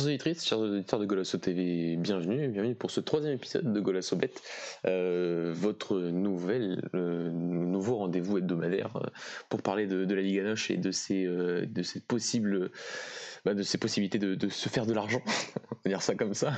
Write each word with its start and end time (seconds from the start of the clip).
Chers 0.00 0.06
auditrices, 0.06 0.46
chers 0.46 0.58
auditeurs 0.58 0.98
de 0.98 1.04
Golasso 1.04 1.36
TV, 1.36 1.96
bienvenue, 1.98 2.48
bienvenue 2.48 2.74
pour 2.74 2.90
ce 2.90 3.00
troisième 3.00 3.34
épisode 3.34 3.70
de 3.70 3.80
Golasso 3.80 4.16
Bet, 4.16 4.32
euh, 4.86 5.52
votre 5.54 5.98
nouvelle, 5.98 6.88
euh, 6.94 7.30
nouveau 7.30 7.96
rendez-vous 7.96 8.38
hebdomadaire 8.38 8.96
euh, 8.96 9.06
pour 9.50 9.60
parler 9.60 9.86
de, 9.86 10.14
la 10.14 10.22
Ligue 10.22 10.42
Noche 10.42 10.70
et 10.70 10.78
de 10.78 10.90
ses, 10.90 11.24
de 11.24 11.98
possibles, 12.08 12.70
bah, 13.44 13.52
de 13.52 13.62
ses 13.62 13.76
possibilités 13.76 14.18
de, 14.18 14.48
se 14.48 14.70
faire 14.70 14.86
de 14.86 14.94
l'argent, 14.94 15.20
on 15.70 15.76
va 15.84 15.90
dire 15.90 16.00
ça 16.00 16.14
comme 16.14 16.32
ça. 16.32 16.54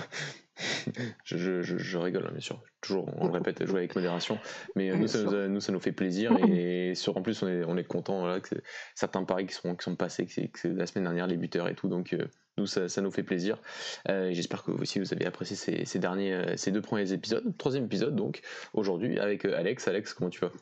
je, 1.25 1.99
rigole, 1.99 2.27
hein, 2.27 2.33
bien 2.33 2.41
sûr. 2.41 2.63
Toujours, 2.81 3.09
on 3.17 3.27
le 3.27 3.33
répète, 3.33 3.65
jouer 3.65 3.79
avec 3.79 3.95
modération. 3.95 4.39
Mais 4.77 4.95
nous 4.95 5.07
ça 5.07 5.23
nous, 5.49 5.61
ça 5.61 5.73
nous, 5.73 5.81
fait 5.81 5.93
plaisir. 5.93 6.33
Et 6.49 6.95
sur, 6.95 7.17
en 7.17 7.23
plus, 7.23 7.43
on 7.43 7.49
est, 7.49 7.65
on 7.65 7.77
est 7.77 7.85
content 7.85 8.41
que 8.41 8.57
certains 8.95 9.25
paris 9.25 9.47
qui 9.47 9.55
sont, 9.55 9.75
qui 9.75 9.85
sont 9.85 9.97
passés, 9.97 10.27
que 10.27 10.59
c'est 10.59 10.69
la 10.69 10.87
semaine 10.87 11.05
dernière, 11.05 11.27
les 11.27 11.37
buteurs 11.37 11.69
et 11.69 11.75
tout. 11.75 11.89
Donc, 11.89 12.15
nous, 12.59 12.67
ça, 12.67 13.01
nous 13.01 13.11
fait 13.11 13.23
plaisir. 13.23 13.59
Euh, 14.09 14.33
j'espère 14.33 14.63
que 14.63 14.71
vous 14.71 14.83
aussi, 14.83 14.99
vous 14.99 15.13
avez 15.15 15.25
apprécié 15.25 15.85
ces, 15.87 15.99
derniers, 15.99 16.35
euh, 16.35 16.57
ces 16.57 16.71
deux 16.71 16.83
premiers 16.83 17.13
épisodes. 17.13 17.57
Troisième 17.57 17.85
épisode, 17.85 18.15
donc, 18.15 18.43
aujourd'hui, 18.75 19.19
avec 19.19 19.47
euh, 19.47 19.57
Alex. 19.57 19.89
Alex, 19.89 20.13
comment 20.13 20.31
tu 20.31 20.41
vas? 20.41 20.53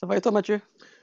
Ça 0.00 0.06
va 0.06 0.16
et 0.16 0.20
toi, 0.20 0.32
Mathieu? 0.32 0.60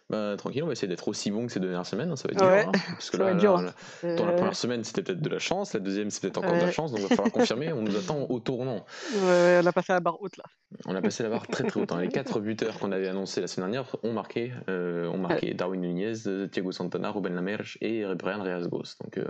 Bah, 0.09 0.36
tranquille, 0.38 0.63
on 0.63 0.67
va 0.67 0.72
essayer 0.72 0.88
d'être 0.88 1.08
aussi 1.08 1.31
bon 1.31 1.47
que 1.47 1.52
ces 1.52 1.59
dernières 1.59 1.86
semaines, 1.86 2.11
hein, 2.11 2.16
ça 2.16 2.30
va 2.30 2.33
être 2.33 2.39
dur. 2.39 2.47
Hein, 2.47 2.72
parce 2.91 3.09
que 3.09 3.17
là, 3.17 3.33
dur. 3.33 3.61
dans 4.03 4.25
la 4.25 4.33
première 4.33 4.55
semaine, 4.55 4.83
c'était 4.83 5.03
peut-être 5.03 5.22
de 5.22 5.30
la 5.30 5.39
chance, 5.39 5.73
la 5.73 5.81
deuxième, 5.81 6.09
c'est 6.09 6.22
peut-être 6.22 6.38
encore 6.38 6.53
de 6.53 6.61
la 6.61 6.72
chance, 6.72 6.91
donc 6.91 7.02
il 7.02 7.08
va 7.08 7.16
falloir 7.16 7.31
confirmer. 7.31 7.73
On 7.73 7.81
nous 7.81 7.95
attend 7.95 8.25
au 8.30 8.39
tournant. 8.39 8.86
Ouais, 9.14 9.59
on 9.61 9.66
a 9.66 9.72
passé 9.73 9.91
la 9.94 9.99
barre 9.99 10.22
haute 10.22 10.38
là. 10.38 10.45
On 10.86 10.95
a 10.95 11.02
passé 11.02 11.23
la 11.23 11.30
barre 11.30 11.47
très 11.47 11.64
très 11.66 11.80
haute. 11.80 11.91
Hein. 11.91 12.02
Les 12.02 12.09
quatre 12.09 12.39
buteurs 12.39 12.80
qu'on 12.80 12.91
avait 12.91 13.08
annoncés 13.08 13.41
la 13.41 13.47
semaine 13.47 13.72
dernière 13.72 13.95
ont 14.03 14.14
marqué, 14.14 14.53
euh, 14.69 15.08
ont 15.08 15.17
marqué 15.17 15.53
Darwin 15.53 15.81
Nunez, 15.81 16.49
Thiago 16.52 16.71
Santana, 16.71 17.11
Ruben 17.11 17.33
Lamerge 17.33 17.77
et 17.81 18.03
Brian 18.16 18.42
Reas-Gos. 18.44 18.95
Donc 19.02 19.17
euh, 19.17 19.25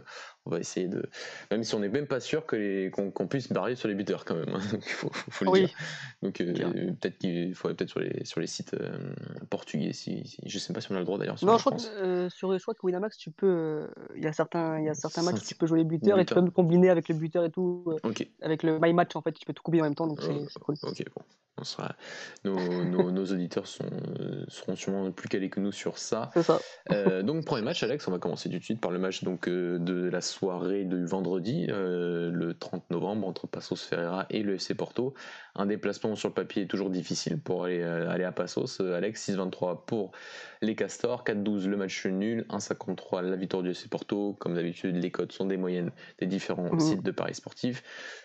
on 0.45 0.51
va 0.51 0.59
essayer 0.59 0.87
de. 0.87 1.09
Même 1.51 1.63
si 1.63 1.75
on 1.75 1.79
n'est 1.79 1.89
même 1.89 2.07
pas 2.07 2.19
sûr 2.19 2.45
qu'on 2.45 3.27
puisse 3.27 3.51
barrer 3.51 3.75
sur 3.75 3.87
les 3.87 3.95
buteurs 3.95 4.25
quand 4.25 4.35
même. 4.35 4.57
il 4.73 4.81
faut, 4.81 5.09
faut, 5.11 5.45
le 5.45 5.59
dire. 5.59 5.69
Donc 6.21 6.41
euh, 6.41 6.53
peut-être 6.99 7.17
qu'il 7.17 7.53
faudrait 7.55 7.75
peut-être 7.75 7.89
sur 7.89 7.99
les, 7.99 8.25
sur 8.25 8.39
les 8.39 8.47
sites 8.47 8.75
portugais. 9.49 9.93
Si, 9.93 10.25
si, 10.27 10.41
je 10.45 10.59
sais 10.59 10.66
pas 10.73 10.81
si 10.81 10.91
on 10.91 10.95
a 10.95 10.99
le 10.99 11.05
droit 11.05 11.17
d'ailleurs. 11.17 11.37
Non, 11.43 11.57
je 11.57 11.63
crois, 11.63 11.77
que, 11.77 11.83
euh, 11.83 12.29
sur, 12.29 12.57
je 12.57 12.61
crois 12.61 12.73
que 12.73 12.79
Winamax, 12.83 13.17
tu 13.17 13.31
peux. 13.31 13.47
Euh, 13.47 13.87
il 14.15 14.23
y 14.23 14.27
a 14.27 14.33
certains, 14.33 14.79
il 14.79 14.85
y 14.85 14.89
a 14.89 14.93
certains 14.93 15.23
matchs 15.23 15.41
où 15.41 15.45
tu 15.45 15.55
peux 15.55 15.67
jouer 15.67 15.79
les 15.79 15.85
buteurs 15.85 16.19
et 16.19 16.25
tu 16.25 16.33
peux 16.33 16.41
me 16.41 16.51
combiner 16.51 16.89
avec 16.89 17.09
le 17.09 17.15
buteur 17.15 17.43
et 17.43 17.51
tout. 17.51 17.83
Euh, 17.87 18.11
avec 18.41 18.63
le 18.63 18.79
My 18.79 18.93
Match, 18.93 19.15
en 19.15 19.21
fait, 19.21 19.33
tu 19.33 19.45
peux 19.45 19.53
tout 19.53 19.63
combiner 19.63 19.81
en 19.81 19.85
même 19.85 19.95
temps, 19.95 20.07
donc 20.07 20.21
c'est 20.21 20.59
cool. 20.59 20.75
Ok, 20.83 21.03
bon. 21.15 21.21
Sera... 21.67 21.95
nos, 22.43 23.11
nos, 23.11 23.25
auditeurs 23.31 23.67
sont, 23.67 23.89
seront 24.47 24.75
sûrement 24.75 25.11
plus 25.11 25.29
calés 25.29 25.49
que 25.49 25.59
nous 25.59 25.71
sur 25.71 25.97
ça. 25.97 26.31
Ça. 26.41 26.59
donc, 27.21 27.45
premier 27.45 27.61
match, 27.61 27.83
Alex, 27.83 28.07
on 28.07 28.11
va 28.11 28.19
commencer 28.19 28.49
tout 28.49 28.57
de 28.57 28.63
suite 28.63 28.81
par 28.81 28.91
le 28.91 28.99
match 28.99 29.23
donc, 29.23 29.47
de 29.49 30.09
la 30.09 30.21
soirée 30.21 30.85
du 30.85 31.05
vendredi, 31.05 31.67
le 31.67 32.53
30 32.53 32.89
novembre, 32.91 33.27
entre 33.27 33.47
Passos 33.47 33.81
Ferreira 33.81 34.25
et 34.29 34.43
le 34.43 34.55
FC 34.55 34.73
Porto. 34.73 35.13
Un 35.55 35.65
déplacement 35.65 36.15
sur 36.15 36.29
le 36.29 36.33
papier 36.33 36.63
est 36.63 36.67
toujours 36.67 36.89
difficile 36.89 37.39
pour 37.39 37.65
aller, 37.65 37.83
aller 37.83 38.23
à 38.23 38.31
Passos. 38.31 38.79
Alex, 38.79 39.29
6-23 39.29 39.85
pour 39.85 40.11
les 40.61 40.75
Castors, 40.75 41.23
4-12 41.23 41.67
le 41.67 41.77
match 41.77 42.05
nul, 42.05 42.45
1-53 42.49 43.21
la 43.21 43.35
victoire 43.35 43.63
du 43.63 43.71
FC 43.71 43.87
Porto. 43.87 44.33
Comme 44.39 44.55
d'habitude, 44.55 44.95
les 44.95 45.11
codes 45.11 45.31
sont 45.31 45.45
des 45.45 45.57
moyennes 45.57 45.91
des 46.19 46.25
différents 46.25 46.71
mhm. 46.71 46.79
sites 46.79 47.03
de 47.03 47.11
paris 47.11 47.35
sportifs. 47.35 47.83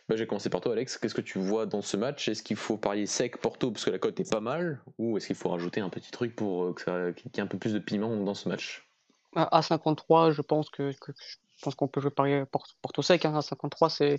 Bah, 0.08 0.16
J'ai 0.16 0.26
commencé 0.26 0.50
par 0.50 0.60
toi, 0.60 0.72
Alex. 0.72 0.98
Qu'est-ce 0.98 1.14
que 1.14 1.20
tu 1.20 1.38
vois 1.38 1.66
dans 1.66 1.82
ce 1.82 1.96
match? 1.96 2.28
Est-ce 2.28 2.42
qu'il 2.42 2.56
faut 2.56 2.76
parier 2.76 3.06
sec 3.06 3.31
Porto 3.38 3.70
parce 3.70 3.84
que 3.84 3.90
la 3.90 3.98
cote 3.98 4.18
est 4.20 4.30
pas 4.30 4.40
mal 4.40 4.80
Ou 4.98 5.16
est-ce 5.16 5.26
qu'il 5.26 5.36
faut 5.36 5.48
rajouter 5.48 5.80
un 5.80 5.88
petit 5.88 6.10
truc 6.10 6.34
pour 6.36 6.74
qu'il 6.74 6.92
y 6.92 7.38
ait 7.38 7.40
un 7.40 7.46
peu 7.46 7.58
plus 7.58 7.72
de 7.72 7.78
piment 7.78 8.16
dans 8.16 8.34
ce 8.34 8.48
match? 8.48 8.86
À 9.34 9.62
53, 9.62 10.32
je 10.32 10.42
pense 10.42 10.68
que, 10.68 10.92
je 10.92 11.62
pense 11.62 11.74
qu'on 11.74 11.88
peut 11.88 12.00
jouer 12.02 12.10
parier 12.10 12.44
Porto 12.82 13.00
sec. 13.00 13.24
Hein. 13.24 13.34
À 13.34 13.42
53, 13.42 13.88
c'est 13.88 14.18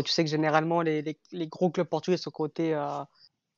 tu 0.00 0.10
sais 0.10 0.24
que 0.24 0.30
généralement 0.30 0.80
les, 0.80 1.02
les, 1.32 1.46
gros 1.48 1.70
clubs 1.70 1.86
portugais 1.86 2.16
sont 2.16 2.30
cotés 2.30 2.72
à 2.72 3.08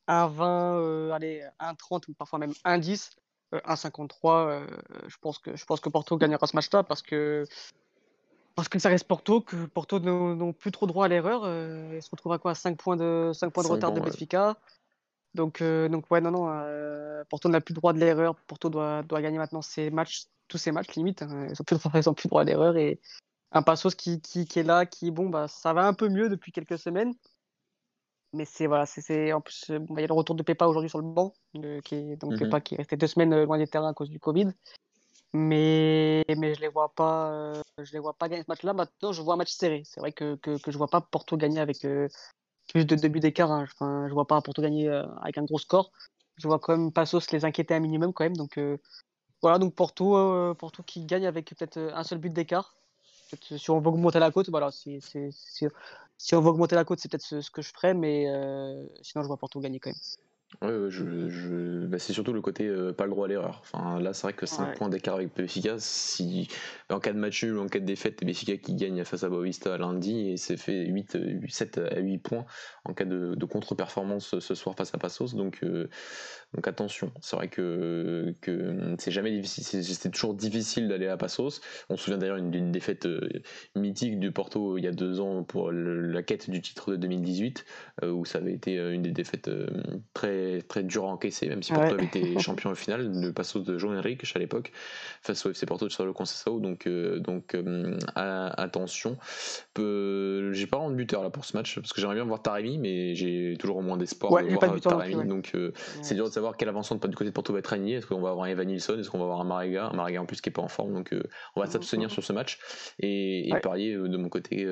1,20, 0.09 0.43
euh, 0.81 1.13
allez, 1.13 1.47
1,30 1.61 2.09
ou 2.09 2.15
parfois 2.15 2.41
même 2.41 2.53
1,10. 2.65 3.13
1,53, 3.53 4.49
euh, 4.49 4.67
je 5.07 5.17
pense 5.21 5.39
que 5.39 5.55
je 5.55 5.65
pense 5.65 5.79
que 5.79 5.89
Porto 5.89 6.17
gagnera 6.17 6.45
ce 6.49 6.57
match-là 6.57 6.83
parce 6.83 7.03
que 7.03 7.47
parce 8.55 8.69
que 8.69 8.79
ça 8.79 8.89
reste 8.89 9.07
Porto, 9.07 9.41
que 9.41 9.67
Porto 9.67 9.99
n'ont 9.99 10.53
plus 10.53 10.71
trop 10.71 10.87
droit 10.87 11.07
à 11.07 11.09
l'erreur. 11.09 11.43
Euh, 11.45 11.93
ils 11.95 12.03
se 12.03 12.11
retrouvent 12.11 12.33
à 12.33 12.39
quoi? 12.39 12.55
5 12.55 12.77
points 12.77 12.97
de 12.97 13.33
5 13.35 13.51
points 13.51 13.65
de 13.65 13.69
retard 13.69 13.93
de 13.93 14.01
Benfica. 14.01 14.57
Donc 15.35 15.63
donc 15.63 16.11
ouais 16.11 16.21
non 16.21 16.31
non, 16.31 17.25
Porto 17.29 17.49
n'a 17.49 17.61
plus 17.61 17.75
droit 17.75 17.93
de 17.93 17.99
l'erreur. 17.99 18.37
Porto 18.47 18.71
doit 18.71 19.03
doit 19.03 19.21
gagner 19.21 19.39
maintenant 19.39 19.63
ses 19.63 19.91
matchs, 19.91 20.27
tous 20.47 20.59
ses 20.59 20.71
matchs 20.71 20.95
limite. 20.95 21.23
Hein. 21.23 21.49
Ils 21.51 22.09
ont 22.09 22.15
plus 22.15 22.29
droit 22.29 22.43
à 22.43 22.45
l'erreur 22.45 22.77
et 22.77 23.01
un 23.55 23.63
Passos 23.63 23.95
qui, 23.95 24.21
qui, 24.21 24.47
qui, 24.47 24.59
est 24.59 24.65
là, 24.65 24.85
qui 24.85 25.11
bon 25.11 25.29
bah 25.29 25.49
ça 25.49 25.73
va 25.73 25.87
un 25.87 25.95
peu 25.95 26.09
mieux 26.09 26.29
depuis 26.29 26.53
quelques 26.53 26.79
semaines. 26.79 27.15
Mais 28.33 28.45
c'est 28.45 28.67
voilà, 28.67 28.85
c'est 28.85 29.33
en 29.33 29.41
plus 29.41 29.67
il 29.69 30.01
y 30.01 30.05
a 30.05 30.07
le 30.09 30.13
retour 30.13 30.35
de 30.35 30.43
Pepa 30.43 30.67
aujourd'hui 30.67 30.91
sur 30.91 30.99
le 30.99 31.05
banc, 31.05 31.33
qui 31.85 31.95
est 31.95 32.17
donc 32.17 32.33
mmh 32.33 32.61
qui 32.63 32.75
est 32.75 32.79
resté 32.79 32.97
deux 32.97 33.07
semaines 33.07 33.33
euh, 33.33 33.45
loin 33.45 33.59
des 33.59 33.69
terrains 33.69 33.91
à 33.91 33.95
cause 33.95 34.11
du 34.11 34.19
Covid. 34.19 34.49
Mais 35.35 36.25
mais 36.39 36.55
je 36.55 36.61
les 36.61 36.69
vois 36.69 36.95
pas, 36.95 37.31
euh, 37.33 37.63
je 37.83 37.93
les 37.93 37.99
vois 37.99 38.15
pas 38.15 38.29
gagner 38.29 38.43
ce 38.43 38.51
match-là. 38.51 38.73
Maintenant, 38.73 39.13
je 39.13 39.21
vois 39.21 39.35
un 39.35 39.37
match 39.37 39.53
serré. 39.53 39.83
C'est 39.85 40.01
vrai 40.01 40.13
que, 40.13 40.37
que, 40.37 40.59
que 40.59 40.71
je 40.71 40.79
vois 40.79 40.89
pas 40.89 41.01
Porto 41.01 41.37
gagner 41.37 41.61
avec 41.61 41.85
euh, 41.85 42.09
plus 42.69 42.87
de 42.87 42.95
début 42.95 43.21
d'écart. 43.21 43.51
Hein. 43.51 43.65
Enfin, 43.65 44.07
je 44.09 44.15
vois 44.15 44.27
pas 44.27 44.41
Porto 44.41 44.63
gagner 44.63 44.89
avec 45.21 45.39
un 45.39 45.45
gros 45.45 45.59
score. 45.59 45.91
Je 46.37 46.49
vois 46.49 46.59
quand 46.59 46.77
même 46.77 46.93
Passos 46.93 47.31
les 47.33 47.45
inquiéter 47.45 47.75
un 47.75 47.81
minimum 47.81 48.13
quand 48.13 48.25
même. 48.25 48.37
Donc 48.37 48.59
voilà, 49.43 49.59
donc 49.59 49.75
Porto, 49.75 50.55
Porto 50.55 50.83
qui 50.83 51.05
gagne 51.05 51.27
avec 51.27 51.55
peut-être 51.55 51.79
un 51.79 52.05
seul 52.05 52.19
but 52.19 52.33
d'écart 52.33 52.77
si 53.41 53.71
on 53.71 53.81
veut 53.81 53.89
augmenter 53.89 54.19
la 54.19 54.31
côte, 54.31 54.49
voilà, 54.51 54.71
si, 54.71 55.01
si, 55.01 55.19
si, 56.17 56.35
on 56.35 56.41
veut 56.41 56.49
augmenter 56.49 56.75
la 56.75 56.85
côte, 56.85 57.01
c'est 57.01 57.11
peut-être 57.11 57.23
ce, 57.23 57.51
que 57.51 57.63
je 57.63 57.71
ferais, 57.71 57.95
mais 57.95 58.29
euh, 58.29 58.87
sinon 59.03 59.23
je 59.23 59.29
vois 59.29 59.37
Porto 59.37 59.61
gagner 59.61 59.81
quand 59.81 59.91
même. 59.91 60.01
Ouais, 60.63 60.91
je, 60.91 61.29
je... 61.29 61.87
Bah, 61.87 61.99
c'est 61.99 62.13
surtout 62.13 62.33
le 62.33 62.41
côté 62.41 62.67
euh, 62.67 62.93
pas 62.93 63.05
le 63.05 63.11
droit 63.11 63.27
à 63.27 63.29
l'erreur. 63.29 63.63
Enfin, 63.63 64.01
là, 64.01 64.13
c'est 64.13 64.23
vrai 64.23 64.33
que 64.33 64.47
5 64.47 64.77
points 64.77 64.89
d'écart 64.89 65.17
avec 65.17 65.35
Benfica. 65.37 65.77
Si, 65.79 66.49
en 66.91 67.01
cas 67.01 67.13
de 67.13 67.19
match 67.19 67.43
nul 67.45 67.57
ou 67.57 67.63
en 67.63 67.69
cas 67.69 67.81
de 67.81 67.85
défaite, 67.85 68.25
Benfica 68.25 68.57
qui 68.57 68.75
gagne 68.75 69.05
face 69.05 69.25
à 69.25 69.29
Boavista 69.29 69.77
lundi 69.77 70.31
et 70.31 70.37
c'est 70.37 70.57
fait 70.57 70.87
8, 70.87 71.19
7 71.49 71.79
à 71.79 71.99
8 71.99 72.19
points 72.19 72.45
en 72.85 72.95
cas 72.95 73.05
de, 73.05 73.35
de 73.35 73.45
contre-performance 73.45 74.39
ce 74.39 74.55
soir 74.55 74.77
face 74.77 74.95
à 74.95 74.99
Passos. 74.99 75.35
Donc, 75.35 75.61
euh, 75.65 75.89
donc 76.55 76.69
attention. 76.69 77.13
C'est 77.21 77.37
vrai 77.37 77.49
que, 77.49 78.35
que 78.41 78.95
c'est 78.99 79.11
jamais 79.11 79.33
difficile, 79.33 79.85
c'est 79.85 80.11
toujours 80.11 80.35
difficile 80.35 80.89
d'aller 80.89 81.09
à 81.09 81.17
Passos. 81.17 81.61
On 81.91 81.97
se 81.97 82.05
souvient 82.05 82.19
d'ailleurs 82.19 82.41
d'une 82.41 82.71
défaite 82.71 83.07
euh, 83.07 83.29
mythique 83.75 84.21
du 84.21 84.31
Porto 84.31 84.79
il 84.79 84.85
y 84.85 84.89
a 84.89 84.93
deux 84.93 85.21
ans 85.21 85.43
pour 85.43 85.73
la 85.73 86.23
quête 86.23 86.49
du 86.49 86.61
titre 86.61 86.93
de 86.93 86.97
2018 86.97 87.65
où 88.05 88.25
ça 88.25 88.39
avait 88.39 88.53
été 88.53 88.77
une 88.77 89.03
des 89.03 89.11
défaites 89.11 89.51
très 90.13 90.44
très, 90.69 90.83
dur 90.83 91.05
à 91.05 91.09
encaisser, 91.09 91.49
même 91.49 91.63
si 91.63 91.73
Porto 91.73 91.95
avait 91.95 92.05
été 92.05 92.39
champion 92.39 92.71
au 92.71 92.75
final, 92.75 93.11
le 93.21 93.33
passo 93.33 93.61
de 93.61 93.79
João 93.79 93.97
Henrique 93.97 94.25
à 94.35 94.39
l'époque, 94.39 94.73
face 95.23 95.45
au 95.47 95.51
FC 95.51 95.67
Porto 95.67 95.87
de 95.87 96.05
le 96.05 96.13
Conceição. 96.13 96.59
Donc, 96.59 96.87
euh, 96.87 97.19
donc 97.19 97.55
euh, 97.55 97.99
attention. 98.15 99.17
J'ai 99.77 100.67
pas 100.67 100.89
de 100.89 100.95
buteur 100.95 101.23
là 101.23 101.31
pour 101.31 101.45
ce 101.45 101.57
match, 101.57 101.77
parce 101.77 101.93
que 101.93 102.01
j'aimerais 102.01 102.17
bien 102.17 102.25
voir 102.25 102.43
Taremi, 102.43 102.79
mais 102.79 103.15
j'ai 103.15 103.57
toujours 103.59 103.79
au 103.79 103.83
moins 103.83 103.97
d'espoir 103.97 104.43
de 104.43 104.49
voir 104.49 104.81
Taremi. 104.81 105.27
Donc 105.27 105.53
euh, 105.55 105.73
c'est 106.03 106.15
dur 106.15 106.27
de 106.27 106.33
savoir 106.33 106.57
quel 106.57 106.69
avancement 106.69 106.97
du 106.97 107.15
côté 107.15 107.31
de 107.31 107.35
Porto 107.35 107.53
va 107.53 107.59
être 107.59 107.73
aligné. 107.73 107.95
Est-ce 107.95 108.07
qu'on 108.07 108.21
va 108.21 108.31
avoir 108.31 108.47
Evan 108.47 108.67
Nilsson 108.67 108.99
Est-ce 108.99 109.11
qu'on 109.11 109.19
va 109.19 109.25
avoir 109.25 109.41
un 109.41 109.45
Marega? 109.45 109.89
Un 109.93 109.97
Marega 109.97 110.21
en 110.21 110.27
plus 110.27 110.41
qui 110.41 110.49
est 110.49 110.53
pas 110.53 110.63
en 110.63 110.69
forme. 110.69 110.95
Donc 110.95 111.15
on 111.57 111.61
va 111.61 111.67
s'abstenir 111.67 112.11
sur 112.11 112.25
ce 112.25 112.33
match 112.33 112.59
et, 112.99 113.53
parier 113.63 113.95
de 113.95 114.17
mon 114.17 114.29
côté 114.29 114.67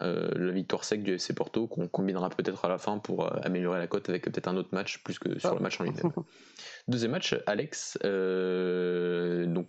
ouais, 0.00 0.28
la 0.34 0.52
victoire 0.52 0.84
sec 0.84 1.02
du 1.02 1.14
FC 1.14 1.34
Porto 1.34 1.66
qu'on 1.66 1.88
combinera 1.88 2.30
peut-être 2.30 2.64
à 2.64 2.68
la 2.68 2.78
fin 2.78 2.98
pour 2.98 3.30
améliorer 3.44 3.78
la 3.78 3.86
cote 3.86 4.08
avec 4.08 4.24
peut-être 4.24 4.48
un 4.48 4.56
autre 4.56 4.70
match 4.72 5.02
plus 5.02 5.18
que 5.18 5.38
sur 5.38 5.54
le 5.54 5.60
match 5.60 5.80
en 5.80 5.84
lui-même. 5.84 6.12
Deuxième 6.88 7.10
match, 7.10 7.36
Alex, 7.46 7.98
donc 8.02 8.08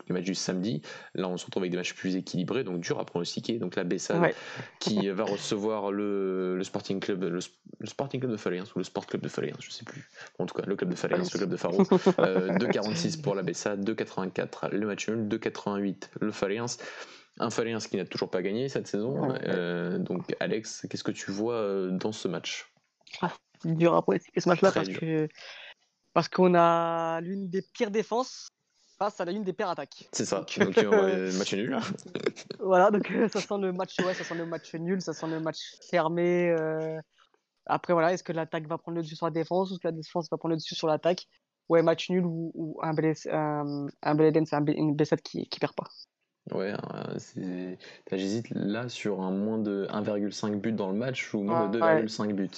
le 0.07 0.13
match 0.13 0.23
du 0.23 0.35
samedi. 0.35 0.81
Là, 1.15 1.27
on 1.27 1.37
se 1.37 1.45
retrouve 1.45 1.63
avec 1.63 1.71
des 1.71 1.77
matchs 1.77 1.93
plus 1.93 2.15
équilibrés, 2.15 2.63
donc 2.63 2.79
dur 2.79 2.97
à 2.99 3.05
pronostiquer. 3.05 3.59
Donc 3.59 3.75
la 3.75 3.83
Bessade 3.83 4.33
qui 4.79 5.09
va 5.09 5.25
recevoir 5.25 5.91
le, 5.91 6.61
Sporting 6.63 6.99
Club, 6.99 7.23
le, 7.23 7.39
Sporting 7.85 8.19
Club 8.19 8.31
de 8.31 8.37
Falaise 8.37 8.71
ou 8.75 8.79
le 8.79 8.83
Sport 8.83 9.07
Club 9.07 9.21
de 9.21 9.27
Falaise, 9.27 9.55
je 9.59 9.71
sais 9.71 9.83
plus. 9.83 10.07
en 10.37 10.45
tout 10.45 10.55
cas, 10.55 10.63
le 10.65 10.75
club 10.75 10.89
de 10.89 10.95
Falaise, 10.95 11.31
le 11.33 11.39
club 11.39 11.49
de 11.49 11.57
Faro. 11.57 11.83
2,46 11.83 13.21
pour 13.21 13.35
la 13.35 13.43
Bessade, 13.43 13.87
2,84 13.87 14.71
le 14.71 14.87
match 14.87 15.09
nul, 15.09 15.27
2,88 15.27 16.09
le 16.21 16.31
Falaise. 16.31 16.77
Un 17.39 17.49
Falaise 17.49 17.87
qui 17.87 17.97
n'a 17.97 18.05
toujours 18.05 18.29
pas 18.29 18.41
gagné 18.41 18.67
cette 18.67 18.87
saison. 18.87 19.33
Euh, 19.43 19.97
donc, 19.97 20.35
Alex, 20.39 20.85
qu'est-ce 20.89 21.03
que 21.03 21.11
tu 21.11 21.31
vois 21.31 21.55
euh, 21.55 21.91
dans 21.91 22.11
ce 22.11 22.27
match? 22.27 22.71
Ah, 23.21 23.33
C'est 23.61 23.73
dur 23.73 23.95
à 23.95 24.03
ce 24.37 24.49
match-là 24.49 24.71
parce 24.71 24.89
que 24.89 25.27
parce 26.13 26.27
qu'on 26.27 26.53
a 26.55 27.21
l'une 27.21 27.49
des 27.49 27.61
pires 27.61 27.91
défenses 27.91 28.49
face 28.97 29.21
à 29.21 29.25
l'une 29.25 29.43
des 29.43 29.53
pires 29.53 29.69
attaques. 29.69 30.09
C'est 30.11 30.25
ça. 30.25 30.45
Donc, 30.57 30.77
euh, 30.77 31.31
match 31.37 31.53
nul. 31.53 31.77
voilà, 32.59 32.91
donc 32.91 33.09
ça 33.31 33.39
sent 33.39 33.57
le 33.61 33.71
match, 33.71 33.97
ouais, 33.99 34.13
ça 34.13 34.25
sent 34.25 34.35
le 34.35 34.45
match 34.45 34.73
nul, 34.75 35.01
ça 35.01 35.13
sent 35.13 35.27
le 35.27 35.39
match 35.39 35.59
fermé. 35.89 36.53
Après, 37.65 37.93
voilà, 37.93 38.11
est-ce 38.11 38.23
que 38.23 38.33
l'attaque 38.33 38.67
va 38.67 38.77
prendre 38.77 38.97
le 38.97 39.03
dessus 39.03 39.15
sur 39.15 39.27
la 39.27 39.31
défense 39.31 39.69
ou 39.69 39.73
est-ce 39.73 39.79
que 39.79 39.87
la 39.87 39.93
défense 39.93 40.27
va 40.29 40.37
prendre 40.37 40.53
le 40.53 40.57
dessus 40.57 40.75
sur 40.75 40.87
l'attaque? 40.87 41.27
Ouais, 41.69 41.83
match 41.83 42.09
nul 42.09 42.25
ou, 42.25 42.79
un 42.81 42.93
blessé, 42.93 43.29
un, 43.31 43.87
un, 44.01 44.17
une 44.17 44.95
blessade 44.95 45.21
qui, 45.21 45.47
qui 45.47 45.59
perd 45.59 45.73
pas. 45.75 45.87
Ouais, 46.51 46.73
euh, 47.37 47.75
j'hésite 48.11 48.49
là 48.51 48.89
sur 48.89 49.21
un 49.21 49.31
moins 49.31 49.57
de 49.57 49.87
1,5 49.91 50.59
but 50.59 50.75
dans 50.75 50.89
le 50.89 50.97
match 50.97 51.33
ou 51.33 51.43
moins 51.43 51.67
de 51.67 51.79
2,5 51.79 52.33
buts. 52.33 52.49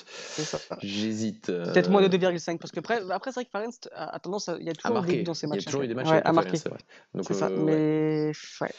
J'hésite. 0.82 1.48
Peut-être 1.48 1.90
moins 1.90 2.08
de 2.08 2.18
2,5 2.18 2.54
euh, 2.54 2.58
parce 2.58 2.72
que 2.72 2.80
après, 2.80 3.02
après 3.12 3.32
c'est 3.32 3.42
vrai 3.42 3.46
que 3.46 3.52
Farenz 3.52 3.80
a 3.94 4.20
tendance, 4.20 4.50
il 4.60 4.66
y 4.66 4.70
a 4.70 4.74
toujours 4.74 5.02
des 5.02 5.24
dans 5.24 5.34
ces 5.34 5.48
matchs. 5.48 5.60
Il 5.60 5.66
y 5.66 5.68
a 5.68 5.72
toujours 5.72 5.84
eu 5.84 5.88
des 5.88 5.96
matchs 5.96 6.22
à 6.24 6.32
marquer. 6.32 6.58
C'est 6.58 7.34
ça, 7.34 7.48
euh, 7.48 7.64
mais 7.64 8.32
ouais. 8.62 8.74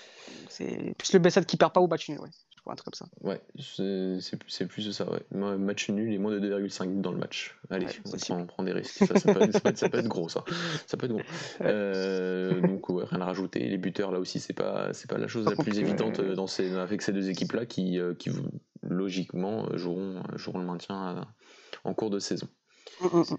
c'est 0.49 0.95
plus 0.97 1.13
le 1.13 1.19
Bessade 1.19 1.47
qui 1.47 1.57
perd 1.57 1.73
pas 1.73 1.81
ou 1.81 1.87
match 1.87 2.09
nul, 2.09 2.21
ouais 2.21 2.31
un 2.71 2.75
truc 2.77 2.95
comme 2.95 2.95
ça. 2.95 3.07
Ouais, 3.23 3.41
c'est 3.59 4.67
plus 4.67 4.87
de 4.87 4.93
ça, 4.93 5.11
ouais. 5.11 5.23
Match 5.59 5.91
nul 5.91 6.13
et 6.13 6.19
moins 6.19 6.31
de 6.33 6.39
2,5 6.39 7.01
dans 7.01 7.11
le 7.11 7.19
match. 7.19 7.59
Allez, 7.71 7.87
on, 8.31 8.47
prend, 8.47 8.63
des 8.63 8.73
risques. 8.73 9.05
Ça, 9.05 9.35
peut 9.35 9.99
être, 9.99 10.09
gros, 10.09 10.29
ça. 10.29 10.45
Ça 10.87 10.97
peut 10.97 11.07
être 11.07 11.13
gros. 11.13 11.23
Euh, 11.63 12.61
donc, 12.61 12.89
ouais, 12.89 13.05
rien 13.05 13.21
à 13.21 13.25
rajouter. 13.25 13.61
Les 13.61 13.79
buteurs, 13.79 14.11
là 14.11 14.19
aussi, 14.19 14.41
c'est 14.41 14.53
pas, 14.53 14.91
pas 15.09 15.19
la 15.19 15.29
chose 15.29 15.47
la 15.47 15.57
plus 15.57 15.79
évidente 15.79 16.21
euh, 16.21 16.35
dans 16.35 16.47
ces, 16.47 16.75
avec 16.75 17.03
ces 17.03 17.13
deux 17.13 17.31
équipes-là 17.31 17.67
qui, 17.67 17.99
euh, 17.99 18.15
qui, 18.15 18.31
logiquement, 18.83 19.67
joueront, 19.77 20.23
joueront 20.35 20.59
le 20.59 20.67
maintien 20.67 21.27
en 21.85 21.95
cours 21.95 22.11
de 22.11 22.19
saison. 22.19 22.49
Mm, 23.01 23.07
mm, 23.07 23.21
mm. 23.21 23.37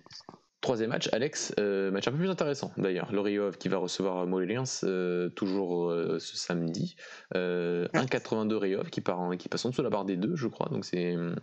Troisième 0.63 0.92
match, 0.92 1.10
Alex, 1.12 1.54
euh, 1.60 1.92
match 1.92 2.07
un 2.07 2.12
peu 2.12 2.19
plus 2.19 2.30
intéressant 2.30 2.71
d'ailleurs. 2.77 3.12
Loriov 3.12 3.57
qui 3.57 3.68
va 3.68 3.80
recevoir 3.80 4.25
Moléliens 4.25 4.63
euh, 4.86 5.27
toujours 5.27 5.92
euh, 5.92 6.19
ce 6.19 6.38
samedi. 6.38 6.95
1,82 7.36 8.56
Riov 8.56 8.89
qui, 8.89 9.01
part 9.01 9.19
qui 9.38 9.50
passe 9.50 9.65
en 9.65 9.71
dessous 9.71 9.81
de 9.81 9.88
la 9.88 9.89
barre 9.89 10.06
des 10.06 10.15
deux, 10.15 10.38
je 10.38 10.48
crois. 10.48 10.69
Donc 10.69 10.86
c'est 10.86 11.18
mm 11.18 11.36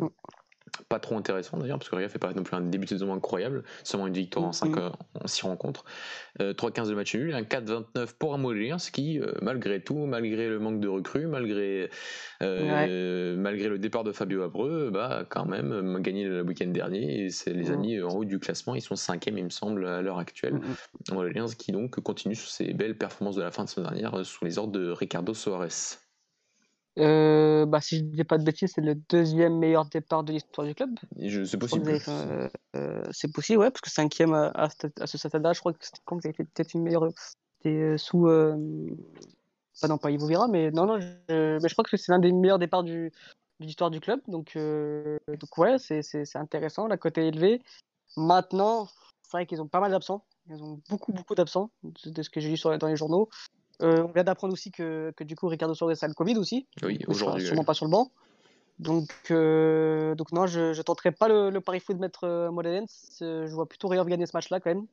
pas 0.88 0.98
trop 0.98 1.16
intéressant 1.16 1.58
d'ailleurs, 1.58 1.78
parce 1.78 1.88
que 1.88 1.96
Ria 1.96 2.08
fait 2.08 2.18
pas 2.18 2.32
non 2.32 2.42
plus 2.42 2.56
un 2.56 2.60
début 2.60 2.84
de 2.84 2.90
saison 2.90 3.12
incroyable, 3.12 3.64
seulement 3.84 4.06
une 4.06 4.14
victoire 4.14 4.46
en 4.46 4.52
5 4.52 4.70
mm-hmm. 4.70 4.92
en 5.22 5.26
6 5.26 5.42
rencontres. 5.42 5.84
3-15 6.38 6.88
de 6.88 6.94
match 6.94 7.14
nul, 7.14 7.34
un 7.34 7.42
4-29 7.42 8.14
pour 8.18 8.38
ce 8.78 8.90
qui, 8.90 9.20
euh, 9.20 9.32
malgré 9.42 9.80
tout, 9.82 10.06
malgré 10.06 10.48
le 10.48 10.58
manque 10.58 10.80
de 10.80 10.88
recrues, 10.88 11.26
malgré, 11.26 11.90
euh, 12.42 13.36
malgré 13.36 13.68
le 13.68 13.78
départ 13.78 14.04
de 14.04 14.12
Fabio 14.12 14.42
Abreu, 14.42 14.90
bah, 14.92 15.24
quand 15.28 15.44
même 15.44 15.72
euh, 15.72 15.98
gagné 15.98 16.24
le 16.24 16.42
week-end 16.42 16.68
dernier, 16.68 17.24
et 17.24 17.30
c'est 17.30 17.52
les 17.52 17.70
mm-hmm. 17.70 17.74
amis 17.74 18.02
en 18.02 18.08
haut 18.10 18.24
du 18.24 18.38
classement, 18.38 18.74
ils 18.74 18.82
sont 18.82 18.96
5 18.96 19.26
il 19.26 19.44
me 19.44 19.50
semble, 19.50 19.86
à 19.86 20.02
l'heure 20.02 20.18
actuelle. 20.18 20.54
Mm 20.54 21.20
qui 21.56 21.72
donc 21.72 21.98
continue 22.00 22.34
sur 22.34 22.50
ses 22.50 22.72
belles 22.72 22.96
performances 22.96 23.36
de 23.36 23.42
la 23.42 23.50
fin 23.50 23.64
de 23.64 23.68
semaine 23.68 23.90
dernière 23.90 24.24
sous 24.24 24.44
les 24.44 24.58
ordres 24.58 24.72
de 24.72 24.90
Ricardo 24.90 25.34
Soares. 25.34 25.98
Euh, 26.98 27.66
bah, 27.66 27.80
si 27.80 27.98
je 27.98 28.04
ne 28.04 28.10
dis 28.10 28.24
pas 28.24 28.36
de 28.36 28.44
bêtises, 28.44 28.72
c'est 28.74 28.80
le 28.80 28.94
deuxième 28.94 29.56
meilleur 29.58 29.86
départ 29.86 30.24
de 30.24 30.32
l'histoire 30.32 30.66
du 30.66 30.74
club. 30.74 30.90
C'est 31.18 31.58
possible. 31.58 31.98
Euh, 32.76 33.02
c'est 33.12 33.32
possible, 33.32 33.60
ouais, 33.60 33.70
parce 33.70 33.80
que 33.80 33.90
cinquième 33.90 34.34
à, 34.34 34.48
à, 34.48 34.68
à 35.00 35.06
ce 35.06 35.18
stade-là, 35.18 35.52
je 35.52 35.60
crois 35.60 35.72
que 35.72 35.84
c'était 35.84 36.00
quand 36.04 36.20
fait 36.20 36.32
peut-être 36.32 36.74
une 36.74 36.82
meilleure. 36.82 37.08
C'était 37.56 37.76
euh, 37.76 37.98
sous. 37.98 38.26
Euh... 38.26 38.56
Pas 39.80 39.88
non, 39.88 39.96
pas 39.96 40.10
Ivo 40.10 40.26
Vira, 40.26 40.46
mais 40.46 40.70
non, 40.72 40.84
non, 40.84 41.00
je, 41.00 41.58
mais 41.58 41.68
je 41.68 41.74
crois 41.74 41.84
que 41.84 41.96
c'est 41.96 42.12
l'un 42.12 42.18
des 42.18 42.32
meilleurs 42.32 42.58
départs 42.58 42.82
du, 42.82 43.12
de 43.60 43.64
l'histoire 43.64 43.90
du 43.90 44.00
club. 44.00 44.20
Donc, 44.28 44.52
euh, 44.56 45.18
donc 45.28 45.56
ouais, 45.56 45.78
c'est 45.78 46.36
intéressant, 46.36 46.86
la 46.86 46.98
cote 46.98 47.16
est 47.16 47.28
élevée. 47.28 47.62
Maintenant, 48.16 48.88
c'est 49.22 49.30
vrai 49.30 49.46
qu'ils 49.46 49.62
ont 49.62 49.68
pas 49.68 49.80
mal 49.80 49.92
d'absents. 49.92 50.24
Ils 50.50 50.62
ont 50.62 50.80
beaucoup, 50.90 51.12
beaucoup 51.12 51.34
d'absents, 51.34 51.70
de, 51.82 52.22
ce 52.22 52.28
que 52.28 52.40
j'ai 52.40 52.50
lu 52.50 52.56
sur, 52.58 52.76
dans 52.76 52.88
les 52.88 52.96
journaux. 52.96 53.30
Euh, 53.82 54.02
on 54.02 54.12
vient 54.12 54.24
d'apprendre 54.24 54.52
aussi 54.52 54.70
que, 54.70 55.12
que, 55.16 55.24
du 55.24 55.36
coup 55.36 55.48
Ricardo 55.48 55.74
Suarez 55.74 55.94
a 56.02 56.08
le 56.08 56.14
Covid 56.14 56.36
aussi. 56.36 56.66
Oui, 56.82 56.98
aujourd'hui. 57.06 57.46
Sûrement 57.46 57.64
pas 57.64 57.74
sur 57.74 57.86
le 57.86 57.90
banc. 57.90 58.10
Donc, 58.80 59.10
euh, 59.30 60.14
donc 60.14 60.32
non, 60.32 60.46
je 60.46 60.76
ne 60.76 60.82
tenterai 60.82 61.12
pas 61.12 61.28
le, 61.28 61.60
pari 61.60 61.80
fou 61.80 61.92
de 61.92 61.98
mettre 61.98 62.24
euh, 62.24 62.50
Je 63.20 63.54
vois 63.54 63.68
plutôt 63.68 63.88
Riov 63.88 64.08
gagner 64.08 64.24
ce 64.24 64.34
match-là 64.34 64.58
quand 64.58 64.70
même. 64.70 64.86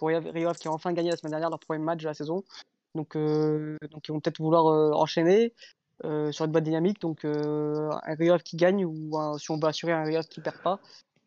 Riov 0.00 0.56
qui 0.56 0.68
a 0.68 0.72
enfin 0.72 0.92
gagné 0.94 1.10
la 1.10 1.16
semaine 1.16 1.32
dernière 1.32 1.50
leur 1.50 1.58
premier 1.58 1.82
match 1.82 2.00
de 2.00 2.08
la 2.08 2.14
saison. 2.14 2.44
Donc, 2.94 3.14
euh, 3.14 3.76
donc 3.90 4.08
ils 4.08 4.12
vont 4.12 4.20
peut-être 4.20 4.40
vouloir 4.40 4.64
enchaîner 4.98 5.52
sur 6.02 6.44
une 6.46 6.52
bonne 6.52 6.64
dynamique. 6.64 7.00
Donc 7.00 7.26
un 7.26 8.14
Riov 8.18 8.42
qui 8.42 8.56
gagne 8.56 8.86
ou 8.86 9.10
si 9.38 9.50
on 9.50 9.58
veut 9.58 9.68
assurer 9.68 9.92
un 9.92 10.04
Riov 10.04 10.24
qui 10.28 10.40
perd 10.40 10.56
pas, 10.62 10.80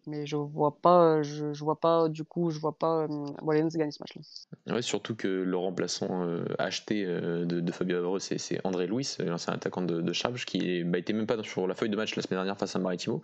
mais 0.10 0.26
je 0.26 0.36
vois 0.36 0.76
pas, 0.82 1.22
je, 1.22 1.54
je, 1.54 1.64
vois 1.64 1.80
pas, 1.80 2.10
du 2.10 2.24
coup, 2.24 2.50
je 2.50 2.60
vois 2.60 2.78
pas 2.78 3.04
euh, 3.04 3.26
gagner 3.44 3.92
ce 3.92 4.00
match-là. 4.02 4.74
Ouais, 4.74 4.82
surtout 4.82 5.16
que 5.16 5.28
le 5.28 5.58
remplaçant 5.58 6.24
euh, 6.24 6.44
acheté 6.58 7.06
euh, 7.06 7.46
de, 7.46 7.60
de, 7.60 7.72
Fabio 7.72 7.98
Avreux, 7.98 8.20
c'est 8.20 8.60
André 8.66 8.88
Louis, 8.88 9.08
l'ancien 9.20 9.54
attaquant 9.54 9.82
de, 9.82 10.02
de 10.02 10.14
Charge, 10.14 10.46
qui 10.46 10.84
bah, 10.84 10.98
était 10.98 11.14
même 11.14 11.28
pas 11.28 11.42
sur 11.44 11.68
la 11.68 11.76
feuille 11.76 11.90
de 11.90 11.96
match 11.96 12.16
la 12.16 12.22
semaine 12.22 12.40
dernière 12.40 12.58
face 12.58 12.76
à 12.76 12.80
Maritimo. 12.80 13.22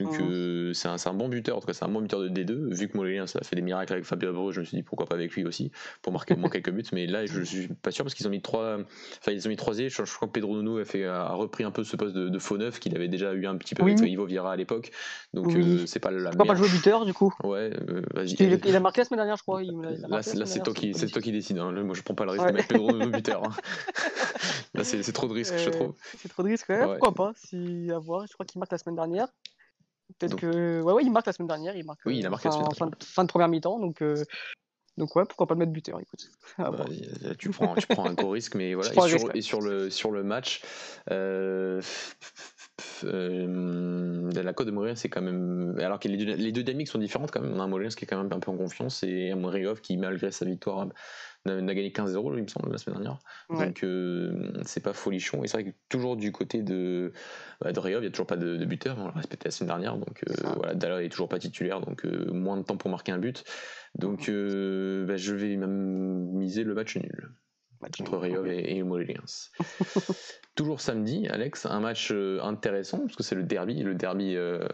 Donc 0.00 0.18
mmh. 0.20 0.74
c'est 0.74 0.88
un, 0.88 0.96
un, 1.04 1.14
bon 1.14 1.28
buteur, 1.28 1.56
en 1.56 1.60
tout 1.60 1.66
cas, 1.66 1.72
c'est 1.72 1.84
un 1.84 1.88
bon 1.88 2.02
buteur 2.02 2.20
de 2.20 2.28
D2. 2.28 2.72
Vu 2.72 2.88
que 2.88 2.96
Molélien 2.96 3.26
ça 3.26 3.40
a 3.40 3.44
fait 3.44 3.56
des 3.56 3.62
miracles 3.62 3.94
avec 3.94 4.04
Fabio 4.04 4.28
Avreux, 4.28 4.52
je 4.52 4.60
me 4.60 4.64
suis 4.64 4.76
dit 4.76 4.82
pourquoi 4.82 5.06
pas 5.06 5.14
avec 5.14 5.32
lui 5.32 5.44
aussi, 5.44 5.72
pour 6.02 6.12
marquer 6.12 6.34
au 6.34 6.36
moins 6.36 6.50
quelques 6.50 6.70
buts. 6.70 6.84
Mais 6.92 7.06
là, 7.06 7.26
je, 7.26 7.42
suis 7.42 7.68
pas 7.68 7.90
sûr 7.90 8.04
parce 8.04 8.14
qu'ils 8.14 8.26
ont 8.26 8.30
mis 8.30 8.42
trois, 8.42 8.78
enfin, 9.18 9.32
ils 9.32 9.46
ont 9.46 9.50
mis 9.50 9.56
trois 9.56 9.74
Je, 9.74 9.88
je, 9.88 10.14
crois 10.14 10.28
que 10.28 10.32
Pedro 10.32 10.56
Nuno 10.56 10.78
a, 10.78 10.84
fait, 10.84 11.04
a 11.04 11.32
repris 11.32 11.64
un 11.64 11.70
peu 11.70 11.82
ce 11.84 11.96
poste 11.96 12.14
de, 12.14 12.38
faux 12.38 12.58
neuf 12.58 12.78
qu'il 12.78 12.94
avait 12.94 13.08
déjà 13.08 13.32
eu 13.32 13.46
un 13.46 13.56
petit 13.56 13.74
peu 13.74 13.82
avec 13.82 13.98
Ivo 14.00 14.26
Vira 14.26 14.52
à 14.52 14.56
l'époque. 14.56 14.92
Donc 15.34 15.52
c'est 15.86 16.00
pas 16.00 16.10
la 16.18 16.30
Pourquoi 16.30 16.54
pas 16.54 16.54
jouer 16.54 16.68
buteur 16.68 17.04
du 17.04 17.14
coup 17.14 17.32
Ouais, 17.44 17.70
euh, 17.88 18.02
vas-y. 18.14 18.34
Il, 18.34 18.76
a 18.76 18.80
marqué 18.80 19.00
la 19.00 19.04
semaine 19.04 19.18
dernière, 19.18 19.36
je 19.36 19.42
crois. 19.42 19.62
là, 19.62 20.22
c'est 20.22 20.62
toi, 20.62 20.74
qui, 20.74 20.92
toi 20.92 21.22
qui 21.22 21.32
décide. 21.32 21.58
Hein. 21.58 21.72
Moi, 21.72 21.94
je 21.94 22.02
prends 22.02 22.14
pas 22.14 22.24
le 22.24 22.32
risque 22.32 22.46
de 22.46 22.52
mettre 22.52 22.68
Pedro 22.68 22.92
buteur. 22.92 23.42
Hein. 23.44 23.52
là, 24.74 24.84
c'est 24.84 25.12
trop 25.12 25.28
de 25.28 25.32
risque, 25.32 25.56
je 25.56 25.70
trouve. 25.70 25.94
C'est 26.16 26.28
trop 26.28 26.42
de 26.42 26.48
risque, 26.48 26.68
ouais. 26.68 26.84
Pourquoi 26.84 27.14
pas 27.14 27.32
si, 27.36 27.90
à 27.94 27.98
voir. 27.98 28.26
Je 28.26 28.32
crois 28.34 28.46
qu'il 28.46 28.58
marque 28.58 28.72
la 28.72 28.78
semaine 28.78 28.96
dernière. 28.96 29.28
Peut-être 30.18 30.36
que. 30.36 30.80
Ouais, 30.82 30.92
ouais, 30.92 31.02
il 31.04 31.12
marque 31.12 31.26
la 31.26 31.32
semaine 31.32 31.48
dernière. 31.48 31.76
Il 31.76 31.84
marque, 31.84 32.00
oui, 32.06 32.18
il 32.18 32.26
a 32.26 32.30
marqué 32.30 32.48
fin, 32.48 32.58
la 32.58 32.74
semaine 32.74 32.90
fin, 32.90 33.06
fin, 33.06 33.24
de 33.24 33.28
première 33.28 33.48
mi-temps. 33.48 33.78
Donc. 33.78 34.02
Euh... 34.02 34.24
Donc 34.96 35.14
ouais, 35.14 35.24
pourquoi 35.24 35.46
pas 35.46 35.54
le 35.54 35.60
mettre 35.60 35.70
buteur, 35.72 36.00
écoute. 36.00 36.28
Ah, 36.58 36.72
bah, 36.72 36.84
tu, 37.38 37.50
prends, 37.50 37.76
tu 37.76 37.86
prends 37.86 38.06
un 38.06 38.14
gros 38.14 38.30
risque, 38.30 38.56
mais 38.56 38.74
voilà. 38.74 38.90
Et 38.90 39.18
sur, 39.18 39.36
et 39.36 39.42
sur, 39.42 39.60
le, 39.60 39.90
sur 39.90 40.10
le 40.10 40.24
match, 40.24 40.62
euh, 43.04 44.28
euh, 44.36 44.42
la 44.42 44.52
Côte 44.52 44.66
de 44.66 44.72
Montréal, 44.72 44.96
c'est 44.96 45.08
quand 45.08 45.22
même. 45.22 45.76
Alors 45.80 45.98
que 45.98 46.08
les 46.08 46.16
deux, 46.16 46.34
les 46.34 46.52
deux 46.52 46.62
dynamiques 46.62 46.88
sont 46.88 46.98
différentes 46.98 47.30
quand 47.30 47.40
même. 47.40 47.52
On 47.54 47.60
a 47.60 47.64
un 47.64 47.88
qui 47.88 48.04
est 48.04 48.06
quand 48.06 48.22
même 48.22 48.32
un 48.32 48.40
peu 48.40 48.50
en 48.50 48.56
confiance 48.56 49.02
et 49.02 49.30
un 49.30 49.36
Moriov 49.36 49.80
qui, 49.80 49.96
malgré 49.96 50.30
sa 50.30 50.44
victoire, 50.44 50.88
n'a 51.46 51.74
gagné 51.74 51.90
15-0, 51.90 52.36
il 52.36 52.42
me 52.42 52.48
semble, 52.48 52.70
la 52.70 52.78
semaine 52.78 53.00
dernière. 53.00 53.18
Donc 53.50 53.82
euh, 53.82 54.52
c'est 54.64 54.82
pas 54.82 54.92
folichon. 54.92 55.42
Et 55.44 55.48
c'est 55.48 55.60
vrai 55.60 55.70
que 55.70 55.76
toujours 55.88 56.16
du 56.16 56.32
côté 56.32 56.62
de, 56.62 57.12
bah, 57.60 57.72
de 57.72 57.80
il 57.88 58.00
n'y 58.00 58.06
a 58.06 58.10
toujours 58.10 58.26
pas 58.26 58.36
de, 58.36 58.64
buteur. 58.64 58.96
On 58.98 59.06
l'a 59.06 59.12
respecté 59.12 59.48
la 59.48 59.52
semaine 59.52 59.68
dernière. 59.68 59.96
Donc 59.96 60.22
euh, 60.28 60.34
voilà, 60.56 60.74
Dalla 60.74 61.02
est 61.02 61.08
toujours 61.08 61.28
pas 61.28 61.38
titulaire. 61.38 61.80
Donc 61.80 62.04
moins 62.04 62.56
de 62.56 62.62
temps 62.62 62.76
pour 62.76 62.90
marquer 62.90 63.12
un 63.12 63.18
but. 63.18 63.44
Donc 63.94 64.20
bah, 64.28 65.16
je 65.16 65.34
vais 65.34 65.56
même 65.56 66.30
miser 66.32 66.64
le 66.64 66.74
match 66.74 66.96
nul 66.96 67.30
entre 67.82 68.18
Rio 68.18 68.44
et, 68.46 68.78
et 68.78 68.82
Toujours 70.54 70.80
samedi, 70.80 71.28
Alex, 71.28 71.66
un 71.66 71.80
match 71.80 72.10
euh, 72.12 72.40
intéressant 72.42 72.98
parce 72.98 73.16
que 73.16 73.22
c'est 73.22 73.34
le 73.34 73.44
derby, 73.44 73.82
le 73.82 73.94
derby, 73.94 74.34
euh, 74.36 74.66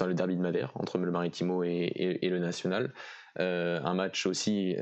le 0.00 0.14
derby 0.14 0.36
de 0.36 0.40
Madère 0.40 0.72
entre 0.74 0.98
le 0.98 1.10
Maritimo 1.10 1.62
et, 1.62 2.18
le 2.22 2.38
National. 2.38 2.92
Euh, 3.38 3.80
un 3.84 3.94
match 3.94 4.26
aussi 4.26 4.76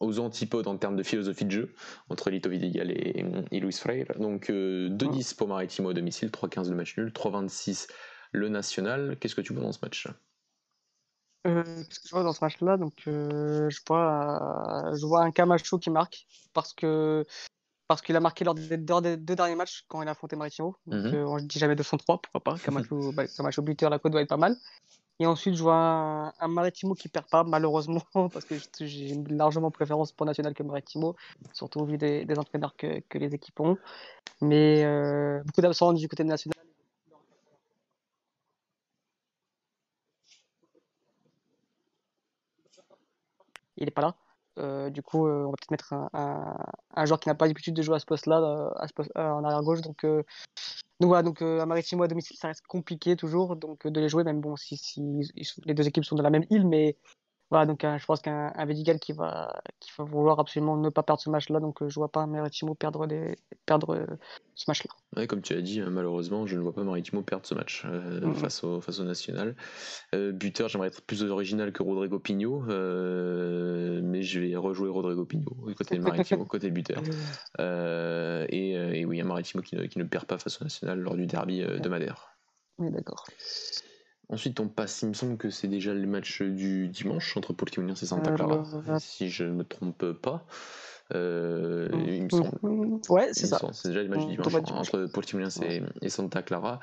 aux 0.00 0.18
antipodes 0.18 0.68
en 0.68 0.76
termes 0.76 0.96
de 0.96 1.02
philosophie 1.02 1.46
de 1.46 1.50
jeu 1.50 1.74
entre 2.10 2.28
Lito 2.28 2.50
Vidigal 2.50 2.90
et, 2.90 3.24
et 3.50 3.60
Luis 3.60 3.72
Freire. 3.72 4.06
Donc 4.18 4.50
2-10 4.50 5.34
pour 5.36 5.48
Maritimo 5.48 5.90
à 5.90 5.94
domicile, 5.94 6.28
3-15 6.28 6.68
le 6.68 6.76
match 6.76 6.98
nul, 6.98 7.08
3-26 7.08 7.88
le 8.32 8.48
National. 8.50 9.16
Qu'est-ce 9.18 9.34
que 9.34 9.40
tu 9.40 9.54
vois 9.54 9.62
dans 9.62 9.72
ce 9.72 9.78
match? 9.80 10.06
Euh, 11.46 11.62
que 11.62 11.94
je 12.04 12.10
vois 12.10 12.22
dans 12.22 12.32
ce 12.32 12.44
match-là, 12.44 12.76
donc 12.76 12.94
euh, 13.06 13.70
je 13.70 13.80
vois, 13.86 14.92
je 14.94 15.06
vois 15.06 15.22
un 15.22 15.30
Camacho 15.30 15.78
qui 15.78 15.90
marque 15.90 16.26
parce 16.52 16.72
que 16.72 17.24
parce 17.88 18.02
qu'il 18.02 18.16
a 18.16 18.20
marqué 18.20 18.44
lors 18.44 18.54
des, 18.54 18.76
deux 18.76 19.36
derniers 19.36 19.54
matchs 19.54 19.84
quand 19.88 20.02
il 20.02 20.08
a 20.08 20.10
affronté 20.10 20.34
Maritimo. 20.34 20.76
Donc, 20.86 21.04
mhm. 21.04 21.24
on 21.24 21.36
ne 21.36 21.42
dit 21.42 21.58
jamais 21.58 21.76
203, 21.76 22.20
pourquoi 22.20 22.40
pas, 22.40 22.54
au, 22.90 23.12
bah, 23.12 23.24
au 23.56 23.62
buteur, 23.62 23.90
la 23.90 24.00
côte 24.00 24.10
doit 24.10 24.22
être 24.22 24.28
pas 24.28 24.36
mal. 24.36 24.56
Et 25.18 25.26
ensuite, 25.26 25.54
je 25.54 25.62
vois 25.62 26.34
un, 26.38 26.48
Maritimo 26.48 26.94
qui 26.94 27.08
perd 27.08 27.26
pas, 27.30 27.42
malheureusement, 27.42 28.02
parce 28.32 28.44
que 28.44 28.56
j'ai 28.80 29.14
largement 29.28 29.70
préférence 29.70 30.12
pour 30.12 30.26
National 30.26 30.52
que 30.52 30.62
Maritimo, 30.62 31.16
surtout 31.52 31.80
au 31.80 31.86
vu 31.86 31.96
des, 31.96 32.26
entraîneurs 32.36 32.76
que, 32.76 33.00
que, 33.08 33.18
les 33.18 33.34
équipes 33.34 33.60
ont. 33.60 33.78
Mais 34.42 34.84
euh, 34.84 35.42
beaucoup 35.44 35.62
d'absents 35.62 35.92
du 35.92 36.08
côté 36.08 36.24
national. 36.24 36.55
Il 43.76 43.84
n'est 43.84 43.90
pas 43.90 44.02
là. 44.02 44.16
Euh, 44.58 44.88
du 44.88 45.02
coup, 45.02 45.26
euh, 45.26 45.44
on 45.44 45.50
va 45.50 45.56
peut-être 45.56 45.70
mettre 45.70 45.92
un, 45.92 47.04
joueur 47.04 47.20
qui 47.20 47.28
n'a 47.28 47.34
pas 47.34 47.46
l'habitude 47.46 47.74
de 47.74 47.82
jouer 47.82 47.96
à 47.96 47.98
ce 47.98 48.06
poste-là, 48.06 48.40
en 49.16 49.44
arrière 49.44 49.62
gauche. 49.62 49.82
Donc, 49.82 50.04
donc 50.04 51.08
voilà, 51.08 51.22
donc 51.22 51.42
à 51.42 51.66
Maritimo 51.66 52.02
à 52.02 52.08
domicile, 52.08 52.36
ça 52.38 52.48
reste 52.48 52.66
compliqué 52.66 53.16
toujours 53.16 53.56
donc 53.56 53.86
de 53.86 54.00
les 54.00 54.08
jouer, 54.08 54.24
même 54.24 54.40
bon, 54.40 54.56
si, 54.56 54.76
si, 54.76 55.02
les 55.64 55.74
deux 55.74 55.86
équipes 55.86 56.04
sont 56.04 56.16
de 56.16 56.22
la 56.22 56.30
même 56.30 56.44
île, 56.50 56.66
mais 56.66 56.96
voilà, 57.50 57.66
donc 57.66 57.82
je 57.82 58.04
pense 58.04 58.20
qu'un 58.20 58.52
Vedigal 58.64 58.98
qui 58.98 59.12
va, 59.12 59.60
qui 59.78 59.90
va 59.96 60.04
vouloir 60.04 60.40
absolument 60.40 60.76
ne 60.76 60.88
pas 60.88 61.02
perdre 61.02 61.22
ce 61.22 61.30
match-là, 61.30 61.60
donc 61.60 61.86
je 61.86 61.94
vois 61.94 62.10
pas 62.10 62.26
Maritimo 62.26 62.74
perdre, 62.74 63.06
des, 63.06 63.36
perdre 63.66 64.18
ce 64.56 64.64
match-là. 64.68 64.90
Ouais, 65.16 65.26
comme 65.26 65.42
tu 65.42 65.52
as 65.54 65.60
dit, 65.60 65.80
malheureusement, 65.80 66.46
je 66.46 66.56
ne 66.56 66.62
vois 66.62 66.74
pas 66.74 66.82
Maritimo 66.82 67.22
perdre 67.22 67.46
ce 67.46 67.54
match 67.54 67.84
euh, 67.86 68.34
face, 68.34 68.64
au, 68.64 68.80
face 68.80 68.98
au 68.98 69.04
National. 69.04 69.54
Euh, 70.14 70.32
buteur, 70.32 70.68
j'aimerais 70.68 70.88
être 70.88 71.02
plus 71.02 71.22
original 71.22 71.72
que 71.72 71.82
Rodrigo 71.82 72.18
Pigno, 72.18 72.64
euh, 72.68 74.00
mais 74.02 74.22
je 74.22 74.40
vais 74.40 74.56
rejouer 74.56 74.88
Rodrigo 74.88 75.24
Pigno 75.24 75.50
côté 75.76 75.98
Maritimo, 75.98 76.44
côté 76.46 76.70
buteur. 76.70 77.02
Et, 77.58 78.72
et, 78.72 79.04
oui, 79.04 79.20
un 79.20 79.24
Maritimo 79.24 79.62
qui 79.62 79.76
ne, 79.76 79.86
qui 79.86 79.98
ne, 79.98 80.04
perd 80.04 80.26
pas 80.26 80.38
face 80.38 80.60
au 80.60 80.64
National 80.64 80.98
lors 80.98 81.14
du 81.14 81.26
derby 81.26 81.60
de 81.60 81.88
Madère. 81.88 82.28
Oui, 82.78 82.90
d'accord. 82.90 83.24
Ensuite, 84.28 84.58
on 84.58 84.68
passe, 84.68 85.02
il 85.02 85.08
me 85.08 85.14
semble 85.14 85.36
que 85.36 85.50
c'est 85.50 85.68
déjà 85.68 85.94
le 85.94 86.06
match 86.06 86.42
du 86.42 86.88
dimanche 86.88 87.36
entre 87.36 87.52
Portimonense 87.52 88.02
et 88.02 88.06
Santa 88.06 88.32
Clara, 88.32 88.64
si 88.98 89.30
je 89.30 89.44
ne 89.44 89.52
me 89.52 89.64
trompe 89.64 90.12
pas. 90.12 90.44
Euh, 91.14 91.88
il 92.08 92.24
me 92.24 92.28
semble. 92.28 92.58
Ouais, 93.08 93.28
c'est 93.32 93.46
ça. 93.46 93.60
C'est 93.72 93.88
déjà 93.88 94.02
le 94.02 94.08
match 94.08 94.26
du 94.26 94.36
dimanche 94.36 94.72
entre 94.72 95.06
Portimonense 95.06 95.60
et, 96.02 96.08
Santa 96.08 96.42
Clara. 96.42 96.80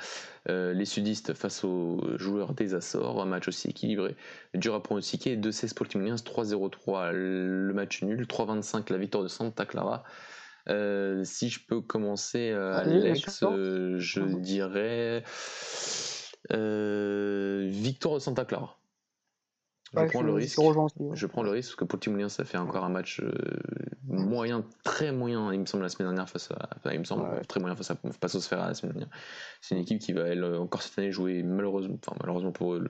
Euh, 0.47 0.73
les 0.73 0.85
sudistes 0.85 1.33
face 1.33 1.65
aux 1.65 1.99
joueurs 2.15 2.53
des 2.53 2.73
Açores, 2.75 3.21
un 3.21 3.25
match 3.25 3.49
aussi 3.49 3.69
équilibré, 3.69 4.15
dur 4.53 4.73
à 4.75 4.81
pronostiquer. 4.81 5.35
2-16 5.35 5.73
Portimonense, 5.73 6.23
3-0-3 6.23 7.11
le 7.11 7.73
match 7.73 8.03
nul, 8.03 8.25
3-25 8.25 8.91
la 8.91 8.97
victoire 8.97 9.23
de 9.23 9.29
Santa 9.29 9.65
Clara. 9.65 10.03
Euh, 10.69 11.25
si 11.25 11.49
je 11.49 11.59
peux 11.59 11.81
commencer, 11.81 12.51
Alex, 12.51 13.43
je 13.97 14.21
dirais. 14.39 15.23
Euh, 16.51 17.67
victoire 17.69 18.21
Santa 18.21 18.45
Clara. 18.45 18.82
Je 19.95 20.05
prends 20.05 20.21
le 20.21 20.33
risque. 20.33 20.59
Je 21.13 21.27
prends 21.27 21.43
le 21.43 21.51
risque 21.51 21.69
parce 21.69 21.75
que 21.75 21.85
pour 21.85 21.99
Timoulien, 21.99 22.29
ça 22.29 22.43
fait 22.45 22.57
encore 22.57 22.83
un 22.83 22.89
match 22.89 23.21
euh, 23.21 23.31
moyen, 24.07 24.63
très 24.83 25.11
moyen, 25.11 25.53
il 25.53 25.59
me 25.59 25.65
semble, 25.65 25.83
la 25.83 25.89
semaine 25.89 26.09
dernière 26.09 26.29
face 26.29 26.49
à. 26.51 26.69
Enfin, 26.77 26.91
il 26.93 26.99
me 26.99 27.03
semble 27.03 27.25
très 27.47 27.59
moyen 27.59 27.75
face 27.75 27.91
à 27.91 27.95
Passosphère 28.19 28.59
la 28.59 28.73
semaine 28.73 28.93
dernière. 28.93 29.09
C'est 29.61 29.75
une 29.75 29.81
équipe 29.81 29.99
qui 29.99 30.13
va, 30.13 30.23
elle, 30.23 30.43
encore 30.43 30.81
cette 30.81 30.97
année, 30.97 31.11
jouer 31.11 31.43
malheureusement, 31.43 31.97
enfin, 32.03 32.15
malheureusement 32.19 32.51
pour 32.51 32.73
eux, 32.73 32.87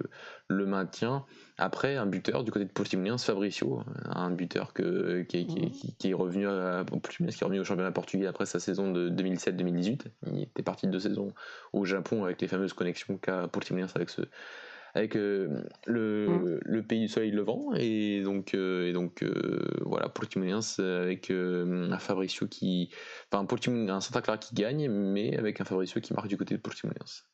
le, 0.48 0.66
maintien. 0.66 1.26
Après, 1.58 1.98
un 1.98 2.06
buteur 2.06 2.44
du 2.44 2.52
côté 2.52 2.66
de 2.66 2.72
Portimonense, 2.72 3.26
Fabricio, 3.26 3.84
un 4.06 4.32
buteur 4.32 4.74
que, 4.74 5.22
qui, 5.24 5.46
qui, 5.46 6.10
est 6.10 6.14
revenu 6.14 6.48
à, 6.48 6.86
qui 6.86 7.24
est 7.24 7.44
revenu 7.44 7.60
au 7.60 7.64
championnat 7.64 7.92
portugais 7.92 8.28
après 8.28 8.46
sa 8.46 8.60
saison 8.60 8.92
de 8.92 9.10
2007-2018. 9.10 10.06
Il 10.32 10.44
était 10.44 10.64
parti 10.64 10.88
de 10.88 10.92
deux 10.92 11.00
saisons 11.00 11.34
au 11.74 11.86
Japon 11.86 12.24
avec 12.24 12.42
les 12.42 12.48
fameuses 12.48 12.74
connexions 12.74 13.18
qu'a 13.18 13.48
Portimonense 13.48 13.96
avec 13.96 14.10
ce 14.10 14.22
avec 14.94 15.16
euh, 15.16 15.64
le, 15.86 16.28
mm. 16.28 16.60
le, 16.62 16.84
pays 16.84 17.02
du 17.02 17.08
soleil 17.08 17.32
levant 17.32 17.74
et 17.76 18.22
donc 18.24 18.54
euh, 18.54 18.88
et 18.88 18.94
donc 18.94 19.24
euh, 19.24 19.60
voilà 19.86 20.10
pour 20.10 20.24
avec 20.24 21.32
un 21.32 21.98
Fabricio 21.98 22.48
qui 22.48 22.90
enfin 23.32 23.46
un 23.90 24.02
Santa 24.02 24.22
Clara 24.22 24.38
qui 24.38 24.54
gagne 24.54 24.90
mais 24.90 25.38
avec 25.38 25.62
un 25.62 25.66
Fabricio 25.66 26.00
qui 26.02 26.14
marque 26.14 26.28
du 26.28 26.38
côté 26.38 26.56
de 26.56 26.62
Portimonense 26.62 27.26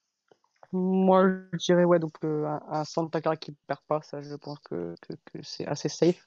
moi 0.71 1.27
je 1.53 1.57
dirais 1.57 1.83
ouais 1.83 1.99
donc 1.99 2.13
un, 2.23 2.83
Santa 2.85 3.21
Clara 3.21 3.35
qui 3.35 3.55
perd 3.67 3.81
pas 3.87 4.01
ça 4.01 4.21
je 4.21 4.35
pense 4.35 4.59
que, 4.59 4.95
que, 5.01 5.39
c'est 5.41 5.65
assez 5.65 5.89
safe. 5.89 6.25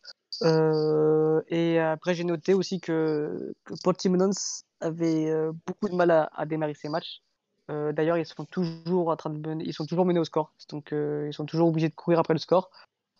Et 1.48 1.78
après 1.78 2.14
j'ai 2.14 2.24
noté 2.24 2.52
aussi 2.52 2.80
que, 2.80 3.54
que 3.64 3.74
Portimonense 3.82 4.64
avait 4.80 5.32
beaucoup 5.66 5.88
de 5.88 5.94
mal 5.94 6.10
à, 6.10 6.30
à 6.34 6.44
démarrer 6.44 6.74
ses 6.74 6.88
matchs 6.88 7.22
euh, 7.70 7.92
d'ailleurs, 7.92 8.18
ils 8.18 8.26
sont 8.26 8.44
toujours 8.44 9.08
en 9.08 9.16
train 9.16 9.30
de 9.30 9.38
mener, 9.38 9.64
ils 9.64 9.72
sont 9.72 9.86
toujours 9.86 10.04
menés 10.04 10.18
au 10.20 10.24
score, 10.24 10.52
donc 10.70 10.92
euh, 10.92 11.26
ils 11.28 11.34
sont 11.34 11.46
toujours 11.46 11.68
obligés 11.68 11.88
de 11.88 11.94
courir 11.94 12.18
après 12.18 12.34
le 12.34 12.38
score. 12.38 12.70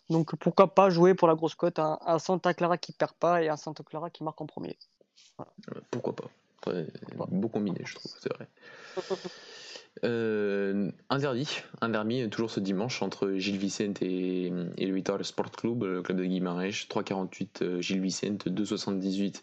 Donc 0.09 0.35
pourquoi 0.35 0.75
pas 0.75 0.89
jouer 0.89 1.13
pour 1.13 1.29
la 1.29 1.35
grosse 1.35 1.55
cote 1.55 1.79
un, 1.79 2.19
Santa 2.19 2.53
Clara 2.53 2.77
qui 2.77 2.91
perd 2.91 3.13
pas 3.13 3.41
et 3.41 3.47
un 3.47 3.55
Santa 3.55 3.83
Clara 3.83 4.09
qui 4.09 4.23
marque 4.23 4.41
en 4.41 4.45
premier. 4.45 4.77
Euh, 5.39 5.45
pourquoi 5.91 6.13
pas 6.15 6.29
Beau 7.29 7.47
combiné, 7.47 7.81
je 7.85 7.95
trouve, 7.95 8.11
c'est 8.19 8.31
vrai. 8.33 8.47
un 10.03 11.17
derby, 11.17 11.61
un 11.81 11.89
derby 11.89 12.29
toujours 12.29 12.51
ce 12.51 12.59
dimanche 12.59 13.01
entre 13.01 13.33
Gilles 13.35 13.57
Vicente 13.57 14.01
et, 14.01 14.49
le 14.49 14.93
Vital 14.93 15.23
Sport 15.23 15.51
Club, 15.51 15.83
le 15.83 16.01
club 16.01 16.17
de 16.17 16.25
Guimarães. 16.25 16.85
3,48 16.89 17.79
Gilles 17.81 18.01
Vicente, 18.01 18.47
2,78 18.47 19.41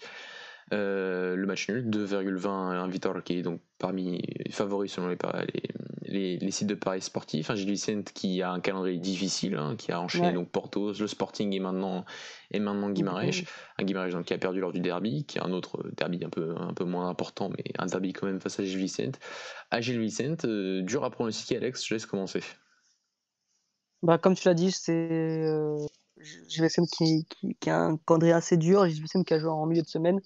euh, 0.73 1.35
le 1.35 1.47
match 1.47 1.69
nul, 1.69 1.89
2,20 1.89 2.49
un 2.49 2.89
Vitor 2.89 3.23
qui 3.25 3.39
est 3.39 3.43
donc 3.43 3.61
parmi 3.79 4.23
les 4.45 4.53
favoris 4.53 4.93
selon 4.93 5.09
les, 5.09 5.17
les, 6.11 6.37
les, 6.37 6.51
sites 6.51 6.69
de 6.69 6.75
paris 6.75 7.01
sportifs. 7.01 7.51
Un 7.51 7.55
Gilles 7.55 7.71
Vicente 7.71 8.13
qui 8.13 8.43
a 8.43 8.53
un 8.53 8.61
calendrier 8.61 8.99
difficile, 8.99 9.57
hein, 9.57 9.75
qui 9.77 9.91
a 9.91 10.01
enchaîné 10.01 10.33
donc 10.33 10.51
Porto, 10.51 10.93
le 10.93 11.07
Sporting 11.07 11.53
et 11.55 11.61
maintenant, 11.61 12.05
et 12.51 12.61
maintenant 12.61 12.91
Guimarães. 12.91 13.45
Un 13.79 13.85
Guimarães 13.85 14.11
donc, 14.11 14.27
qui 14.27 14.35
a 14.35 14.39
perdu 14.39 14.61
lors 14.61 14.73
du 14.73 14.81
derby, 14.81 15.25
qui 15.25 15.39
est 15.39 15.43
un 15.43 15.53
autre 15.53 15.85
derby 15.97 16.25
un 16.25 16.31
peu, 16.31 16.55
un 16.57 16.75
peu 16.75 16.85
moins 16.85 17.09
important, 17.09 17.51
mais 17.51 17.65
un 17.79 17.87
derby 17.87 18.13
quand 18.13 18.27
même 18.27 18.41
face 18.41 18.61
à 18.61 18.65
Gilles 18.65 18.79
Vicente. 18.79 19.19
À 19.71 19.81
Gilles 19.81 20.01
Vicente, 20.01 20.45
euh, 20.45 20.83
dur 20.83 21.05
à 21.05 21.11
pronostiquer, 21.11 21.57
Alex, 21.57 21.85
je 21.87 21.95
laisse 21.95 22.07
commencer. 22.07 22.43
Bah, 24.03 24.19
comme 24.19 24.35
tu 24.35 24.49
l'as 24.49 24.55
dit, 24.55 24.73
c'est 24.73 24.93
euh, 24.93 25.79
Gilles 26.49 26.65
Vicente 26.65 26.89
qui, 26.97 27.27
qui, 27.61 27.71
a 27.71 27.79
un 27.79 27.97
calendrier 27.99 28.33
assez 28.33 28.57
dur, 28.57 28.87
Gilles 28.87 29.03
Vicente 29.03 29.27
qui 29.27 29.35
a 29.35 29.39
joué 29.39 29.51
en 29.51 29.67
milieu 29.67 29.83
de 29.83 29.89
semaine. 29.89 30.21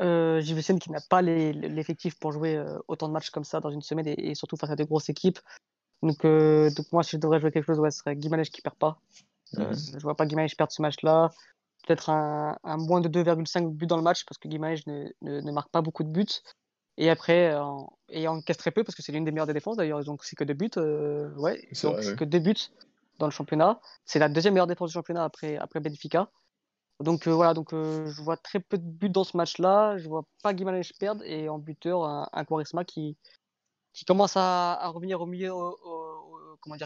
Euh, 0.00 0.40
qui 0.40 0.90
n'a 0.90 1.00
pas 1.08 1.22
l'effectif 1.22 2.18
pour 2.18 2.30
jouer 2.30 2.56
euh, 2.56 2.78
autant 2.86 3.08
de 3.08 3.12
matchs 3.12 3.30
comme 3.30 3.44
ça 3.44 3.58
dans 3.60 3.70
une 3.70 3.82
semaine 3.82 4.06
et, 4.06 4.34
surtout 4.34 4.56
face 4.56 4.70
à 4.70 4.76
des 4.76 4.84
grosses 4.84 5.08
équipes. 5.08 5.40
Donc, 6.02 6.24
euh, 6.24 6.70
donc 6.70 6.86
moi, 6.92 7.02
si 7.02 7.12
je 7.12 7.16
devrais 7.16 7.40
jouer 7.40 7.50
quelque 7.50 7.66
chose, 7.66 7.80
ouais, 7.80 7.90
ce 7.90 7.98
serait 7.98 8.14
Guimarães 8.14 8.44
qui 8.44 8.62
perd 8.62 8.76
pas. 8.76 9.00
Euh, 9.58 9.70
mhm. 9.70 9.74
je 9.74 10.02
vois 10.02 10.16
pas 10.16 10.26
Guimarães 10.26 10.54
perdre 10.56 10.72
ce 10.72 10.82
match-là. 10.82 11.30
Peut-être 11.86 12.10
un, 12.10 12.56
un, 12.62 12.76
moins 12.76 13.00
de 13.00 13.08
2,5 13.08 13.70
buts 13.72 13.86
dans 13.86 13.96
le 13.96 14.02
match 14.02 14.24
parce 14.24 14.38
que 14.38 14.46
Guimarães 14.46 14.82
ne, 14.86 15.10
ne, 15.22 15.52
marque 15.52 15.70
pas 15.70 15.80
beaucoup 15.80 16.04
de 16.04 16.10
buts. 16.10 16.26
Et 16.96 17.10
après, 17.10 17.56
et 18.10 18.26
encaisse 18.26 18.56
très 18.56 18.72
peu 18.72 18.82
parce 18.84 18.96
que 18.96 19.02
c'est 19.02 19.12
l'une 19.12 19.24
des 19.24 19.30
meilleures 19.30 19.46
des 19.46 19.52
défenses 19.52 19.76
d'ailleurs. 19.76 20.02
Donc 20.04 20.24
c'est 20.24 20.36
que 20.36 20.44
deux 20.44 20.54
buts. 20.54 20.70
ouais, 21.36 21.68
c'est 21.72 22.16
que 22.16 22.24
deux 22.24 22.40
buts 22.40 22.70
dans 23.18 23.26
le 23.26 23.32
championnat. 23.32 23.80
C'est 24.04 24.18
la 24.18 24.28
deuxième 24.28 24.54
meilleure 24.54 24.66
défense 24.66 24.90
du 24.90 24.94
championnat 24.94 25.24
après, 25.24 25.56
après 25.56 25.80
Benfica. 25.80 26.28
Donc 27.00 27.28
euh, 27.28 27.32
voilà, 27.32 27.54
donc 27.54 27.72
euh, 27.72 28.06
je 28.10 28.22
vois 28.22 28.36
très 28.36 28.58
peu 28.58 28.76
de 28.76 28.82
buts 28.82 29.08
dans 29.08 29.24
ce 29.24 29.36
match-là. 29.36 29.98
Je 29.98 30.08
vois 30.08 30.24
pas 30.42 30.52
Guimarães 30.52 30.92
perdre 30.98 31.22
et 31.24 31.48
en 31.48 31.58
buteur 31.58 32.04
un, 32.04 32.28
un 32.32 32.44
Quaresma 32.44 32.84
qui 32.84 33.16
commence 34.06 34.36
à, 34.36 34.88
revenir 34.88 35.20
au 35.20 35.26
milieu, 35.26 35.52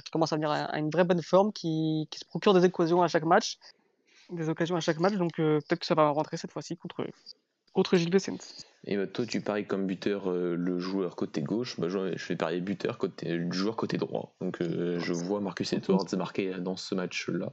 qui 0.05 0.11
commence 0.11 0.33
à 0.33 0.37
venir 0.37 0.51
à, 0.51 0.79
une 0.79 0.91
vraie 0.91 1.05
bonne 1.05 1.23
forme, 1.23 1.53
qui, 1.53 2.09
qui, 2.11 2.19
se 2.19 2.25
procure 2.25 2.55
des 2.55 2.65
occasions 2.65 3.03
à 3.03 3.09
chaque 3.09 3.25
match, 3.25 3.59
des 4.31 4.49
occasions 4.49 4.77
à 4.77 4.81
chaque 4.81 4.99
match. 4.99 5.15
Donc 5.15 5.39
euh, 5.39 5.61
peut-être 5.61 5.81
que 5.81 5.87
ça 5.87 5.95
va 5.95 6.11
rentrer 6.11 6.37
cette 6.37 6.53
fois-ci 6.53 6.77
contre 6.77 7.07
contre 7.73 7.97
Gilles 7.97 8.13
Vicente. 8.13 8.67
Et 8.85 8.97
bah, 8.97 9.07
toi, 9.07 9.25
tu 9.25 9.41
paries 9.41 9.65
comme 9.65 9.87
buteur 9.87 10.29
euh, 10.29 10.57
le 10.57 10.79
joueur 10.81 11.15
côté 11.15 11.41
gauche. 11.41 11.79
Bah, 11.79 11.89
je, 11.89 11.99
vais 11.99 12.37
parier 12.37 12.61
buteur 12.61 12.99
côté 12.99 13.33
le 13.33 13.53
joueur 13.53 13.77
côté 13.77 13.97
droit. 13.97 14.35
Donc 14.41 14.61
euh, 14.61 14.99
je 14.99 15.13
vois 15.13 15.41
Marcus 15.41 15.73
Edwards 15.73 16.07
marqué 16.17 16.53
dans 16.59 16.77
ce 16.77 16.95
match-là. 16.95 17.53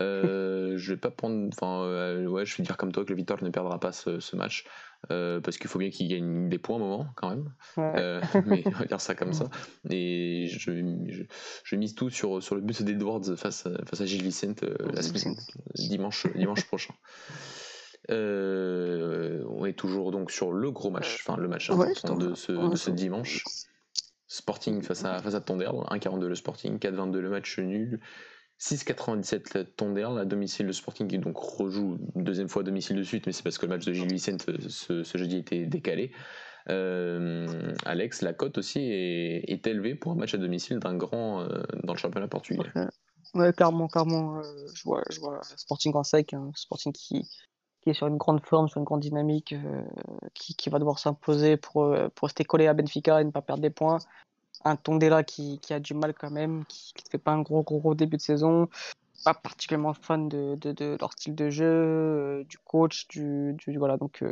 Euh, 0.00 0.76
je 0.78 0.94
vais 0.94 0.98
pas 0.98 1.10
prendre. 1.10 1.48
Enfin, 1.52 2.26
ouais, 2.26 2.46
je 2.46 2.56
vais 2.56 2.64
dire 2.64 2.76
comme 2.78 2.90
toi 2.90 3.04
que 3.04 3.10
le 3.10 3.16
Victor 3.16 3.42
ne 3.42 3.50
perdra 3.50 3.78
pas 3.78 3.92
ce, 3.92 4.34
match. 4.34 4.64
parce 5.08 5.58
qu'il 5.58 5.68
faut 5.68 5.78
bien 5.78 5.90
qu'il 5.90 6.08
gagne 6.08 6.48
des 6.48 6.58
points 6.58 6.76
à 6.76 6.78
un 6.78 6.82
moment 6.82 7.06
quand 7.16 7.28
même. 7.28 7.52
mais 8.46 8.62
on 8.66 8.70
va 8.70 8.84
dire 8.86 9.00
ça 9.00 9.14
comme 9.14 9.34
ça. 9.34 9.50
Et 9.90 10.46
je, 10.48 10.70
je, 11.64 11.76
mise 11.76 11.94
tout 11.94 12.08
sur, 12.08 12.42
sur 12.42 12.54
le 12.54 12.62
but 12.62 12.82
d'Edwards 12.82 13.36
face, 13.36 13.68
face 13.84 14.00
à 14.00 14.06
Gilles 14.06 14.22
Vicente 14.22 14.64
la 14.94 15.02
semaine, 15.02 15.36
dimanche, 15.74 16.26
dimanche 16.34 16.64
prochain. 16.64 16.94
Euh, 18.10 19.44
on 19.48 19.64
est 19.64 19.74
toujours 19.74 20.10
donc 20.10 20.30
sur 20.30 20.52
le 20.52 20.70
gros 20.70 20.90
match, 20.90 21.24
enfin 21.24 21.40
le 21.40 21.48
match 21.48 21.70
important 21.70 22.16
de, 22.16 22.34
ce, 22.34 22.90
dimanche. 22.90 23.44
Sporting 24.26 24.82
face 24.82 25.04
à, 25.04 25.20
face 25.20 25.34
à 25.34 25.40
Tonderdre, 25.40 25.86
1,42 25.90 26.26
le 26.26 26.34
Sporting, 26.34 26.78
4,22 26.78 27.18
le 27.18 27.30
match 27.30 27.58
nul, 27.58 28.00
6,97 28.62 29.74
Tondel 29.76 30.18
à 30.18 30.24
domicile 30.24 30.66
le 30.66 30.72
Sporting 30.72 31.08
qui 31.08 31.18
donc 31.18 31.36
rejoue 31.36 31.98
une 32.14 32.24
deuxième 32.24 32.48
fois 32.48 32.62
à 32.62 32.64
domicile 32.64 32.96
de 32.96 33.02
suite, 33.02 33.26
mais 33.26 33.32
c'est 33.32 33.42
parce 33.42 33.58
que 33.58 33.66
le 33.66 33.70
match 33.70 33.84
de 33.84 33.92
Gilles 33.92 34.10
Vicente 34.10 34.46
ce, 34.68 35.02
ce, 35.02 35.18
jeudi 35.18 35.36
était 35.36 35.66
décalé. 35.66 36.12
Euh, 36.70 37.74
Alex, 37.84 38.22
la 38.22 38.32
cote 38.32 38.58
aussi 38.58 38.78
est, 38.80 39.66
élevée 39.66 39.96
pour 39.96 40.12
un 40.12 40.14
match 40.14 40.34
à 40.34 40.38
domicile 40.38 40.78
d'un 40.78 40.94
grand 40.94 41.40
euh, 41.40 41.62
dans 41.82 41.92
le 41.92 41.98
championnat 41.98 42.28
portugais. 42.28 42.62
Ouais, 43.34 43.52
clairement, 43.52 43.88
clairement. 43.88 44.38
Euh, 44.38 44.42
je, 44.74 44.84
vois, 44.84 45.02
je 45.10 45.18
vois 45.18 45.40
Sporting 45.56 45.92
en 45.94 46.04
sec, 46.04 46.32
un 46.32 46.52
Sporting 46.54 46.92
qui, 46.92 47.28
qui 47.82 47.90
est 47.90 47.94
sur 47.94 48.06
une 48.06 48.16
grande 48.16 48.44
forme, 48.44 48.68
sur 48.68 48.78
une 48.78 48.84
grande 48.84 49.00
dynamique, 49.00 49.54
qui, 50.34 50.54
qui, 50.54 50.70
va 50.70 50.78
devoir 50.78 50.98
s'imposer 50.98 51.56
pour, 51.56 51.94
pour 52.14 52.28
rester 52.28 52.44
collé 52.44 52.66
à 52.68 52.74
Benfica 52.74 53.20
et 53.20 53.24
ne 53.24 53.30
pas 53.30 53.42
perdre 53.42 53.62
des 53.62 53.70
points 53.70 53.98
un 54.64 54.76
Tondela 54.76 55.22
qui, 55.22 55.58
qui, 55.60 55.72
a 55.72 55.80
du 55.80 55.94
mal 55.94 56.14
quand 56.14 56.30
même, 56.30 56.64
qui 56.66 56.92
ne 57.04 57.10
fait 57.10 57.18
pas 57.18 57.32
un 57.32 57.42
gros, 57.42 57.62
gros, 57.62 57.94
début 57.94 58.16
de 58.16 58.22
saison. 58.22 58.68
Pas 59.24 59.34
particulièrement 59.34 59.94
fan 59.94 60.28
de, 60.28 60.56
de, 60.56 60.96
leur 61.00 61.12
style 61.12 61.36
de 61.36 61.48
jeu, 61.48 61.64
euh, 61.64 62.44
du 62.44 62.58
coach, 62.58 63.06
du, 63.06 63.56
voilà 63.76 63.96
donc 63.96 64.24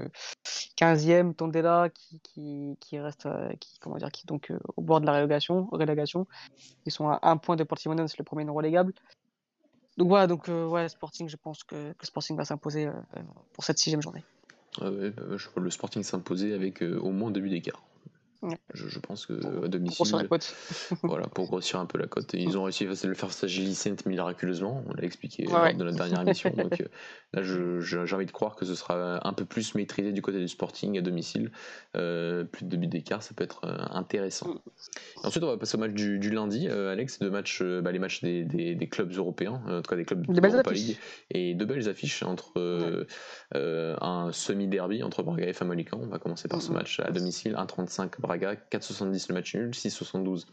15e 0.76 1.30
euh, 1.30 1.32
Tondela 1.32 1.90
qui, 1.90 2.18
qui, 2.20 2.76
qui 2.80 2.98
reste 2.98 3.26
euh, 3.26 3.52
qui 3.60 3.78
comment 3.78 3.98
dire 3.98 4.10
qui 4.10 4.26
donc 4.26 4.52
au 4.76 4.82
bord 4.82 5.00
de 5.00 5.06
la 5.06 5.12
relégation. 5.12 6.26
Ils 6.86 6.92
sont 6.92 7.08
à 7.08 7.20
un 7.22 7.36
point 7.36 7.54
de 7.54 7.62
Portimonense, 7.62 8.18
le 8.18 8.24
premier 8.24 8.44
non 8.44 8.54
relégable. 8.54 8.92
Donc 10.00 10.08
voilà 10.08 10.26
donc 10.26 10.48
ouais 10.48 10.88
Sporting, 10.88 11.28
je 11.28 11.36
pense 11.36 11.62
que, 11.62 11.92
Sporting 12.02 12.34
va 12.34 12.46
s'imposer 12.46 12.88
pour 13.52 13.64
cette 13.64 13.76
sixième 13.76 14.00
journée. 14.00 14.24
Ah 14.80 14.90
ouais, 14.90 15.10
bah, 15.10 15.36
je 15.36 15.46
vois 15.50 15.62
le 15.62 15.68
Sporting 15.68 16.02
s'imposer 16.02 16.54
avec 16.54 16.80
au 16.80 17.10
moins 17.10 17.30
deux 17.30 17.42
buts 17.42 17.50
d'écart. 17.50 17.82
Je, 18.72 18.98
pense 18.98 19.26
que 19.26 19.34
à 19.64 19.68
domicile. 19.68 20.06
voilà, 21.02 21.26
pour 21.26 21.46
grossir 21.46 21.78
un 21.78 21.86
peu 21.86 21.98
la 21.98 22.06
cote. 22.06 22.32
Ils 22.32 22.56
ont 22.56 22.64
réussi 22.64 22.86
à 22.86 23.06
le 23.06 23.14
faire 23.14 23.32
s'agiliser 23.32 23.94
miraculeusement, 24.06 24.82
on 24.86 24.94
l'a 24.94 25.04
expliqué 25.04 25.44
lors 25.44 25.74
de 25.74 25.84
notre 25.84 25.96
dernière 25.96 26.22
émission. 26.22 26.50
donc 26.50 26.80
euh, 26.80 26.86
là, 27.32 27.42
j'ai 27.42 28.14
envie 28.14 28.26
de 28.26 28.30
croire 28.30 28.56
que 28.56 28.64
ce 28.64 28.74
sera 28.74 29.26
un 29.26 29.32
peu 29.32 29.44
plus 29.44 29.74
maîtrisé 29.74 30.12
du 30.12 30.22
côté 30.22 30.38
du 30.38 30.48
Sporting 30.48 30.98
à 30.98 31.02
domicile. 31.02 31.50
Euh, 31.96 32.44
plus 32.44 32.64
de 32.64 32.76
buts 32.76 32.86
d'écart, 32.86 33.22
ça 33.22 33.34
peut 33.34 33.44
être 33.44 33.64
euh, 33.64 33.76
intéressant. 33.90 34.48
Mm. 34.48 34.58
Ensuite, 35.24 35.44
on 35.44 35.48
va 35.48 35.56
passer 35.56 35.76
au 35.76 35.80
match 35.80 35.92
du, 35.92 36.30
lundi, 36.30 36.68
Alex, 36.68 37.18
de 37.18 37.28
match, 37.28 37.62
bah, 37.62 37.92
les 37.92 37.98
matchs 37.98 38.22
des, 38.22 38.44
des, 38.44 38.88
clubs 38.88 39.12
européens, 39.12 39.60
en 39.66 39.82
tout 39.82 39.90
cas 39.90 39.96
des 39.96 40.04
clubs 40.04 40.26
de 40.26 40.40
l'Europa 40.40 40.72
League, 40.72 40.96
et 41.30 41.54
deux 41.54 41.66
belles 41.66 41.88
affiches 41.88 42.22
entre 42.22 43.06
un 43.54 44.32
semi-derby 44.32 45.02
entre 45.02 45.22
Braga 45.22 45.46
et 45.46 45.52
Famalicão. 45.52 46.00
On 46.02 46.06
va 46.06 46.18
commencer 46.18 46.48
par 46.48 46.62
ce 46.62 46.72
match 46.72 47.00
à 47.00 47.10
domicile, 47.10 47.54
1,35 47.54 48.20
Braga, 48.30 48.54
4,70 48.70 49.26
le 49.28 49.34
match 49.34 49.54
nul, 49.56 49.70
6,72 49.70 50.46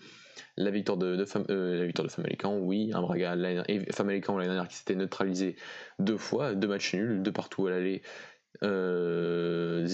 la 0.55 0.71
victoire 0.71 0.97
de, 0.97 1.15
de, 1.15 1.25
euh, 1.51 1.79
la 1.79 1.85
victoire 1.85 2.07
de 2.07 2.11
Famalicão, 2.11 2.57
oui, 2.57 2.89
un 2.91 3.01
Braga 3.03 3.35
et 3.67 3.91
Famalicão 3.91 4.35
l'année 4.35 4.49
dernière 4.49 4.67
qui 4.67 4.77
s'était 4.77 4.95
neutralisé 4.95 5.55
deux 5.99 6.17
fois, 6.17 6.55
deux 6.55 6.67
matchs 6.67 6.95
nuls, 6.95 7.21
deux 7.21 7.31
partout 7.31 7.67
à 7.67 7.69
l'aller. 7.69 8.01
0-0 8.63 8.63
euh, 8.63 9.85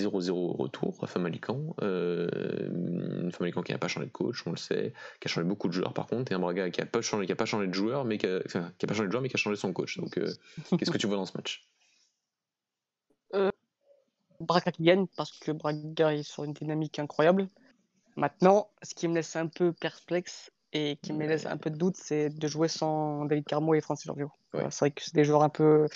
retour 0.57 0.97
à 1.03 1.07
Famalicão. 1.07 1.75
Euh, 1.81 3.29
Famalicão 3.31 3.61
qui 3.61 3.73
n'a 3.73 3.77
pas 3.77 3.89
changé 3.89 4.05
de 4.05 4.11
coach, 4.11 4.47
on 4.47 4.51
le 4.51 4.57
sait, 4.57 4.93
qui 5.19 5.27
a 5.27 5.29
changé 5.29 5.45
beaucoup 5.45 5.67
de 5.67 5.73
joueurs 5.73 5.93
par 5.93 6.07
contre, 6.07 6.31
et 6.31 6.35
un 6.35 6.39
Braga 6.39 6.69
qui 6.69 6.79
n'a 6.79 6.85
pas 6.85 7.01
changé, 7.01 7.25
qui 7.25 7.33
a 7.33 7.35
pas 7.35 7.43
changé 7.43 7.67
de 7.67 7.73
joueur, 7.73 8.05
mais 8.05 8.17
qui 8.17 8.27
a, 8.27 8.39
qui 8.39 8.57
a 8.57 8.87
pas 8.87 8.93
changé 8.93 9.07
de 9.07 9.11
joueur, 9.11 9.21
mais 9.21 9.27
qui 9.27 9.35
a 9.35 9.39
changé 9.39 9.57
son 9.57 9.73
coach. 9.73 9.97
Donc, 9.97 10.17
euh, 10.17 10.31
qu'est-ce 10.77 10.89
que 10.91 10.97
tu 10.97 11.07
vois 11.07 11.17
dans 11.17 11.25
ce 11.25 11.35
match? 11.35 11.67
Braga 14.39 14.71
qui 14.71 14.83
gagne 14.83 15.07
parce 15.17 15.37
que 15.39 15.51
Braga 15.51 16.13
est 16.13 16.23
sur 16.23 16.45
une 16.45 16.53
dynamique 16.53 16.99
incroyable. 16.99 17.49
Maintenant, 18.15 18.69
ce 18.83 18.93
qui 18.93 19.07
me 19.07 19.15
laisse 19.15 19.35
un 19.35 19.47
peu 19.47 19.73
perplexe 19.73 20.51
et 20.71 20.97
qui 21.01 21.13
me 21.13 21.25
laisse 21.27 21.45
un 21.45 21.57
peu 21.57 21.69
de 21.69 21.77
doute, 21.77 21.97
c'est 21.97 22.29
de 22.29 22.47
jouer 22.47 22.67
sans 22.67 23.25
David 23.25 23.45
Carmo 23.45 23.73
et 23.73 23.81
Francis 23.81 24.05
Giorgio. 24.05 24.31
C'est 24.53 24.79
vrai 24.79 24.91
que 24.91 25.03
c'est 25.03 25.15
des 25.15 25.23
joueurs 25.23 25.43
un 25.43 25.49
peu 25.49 25.87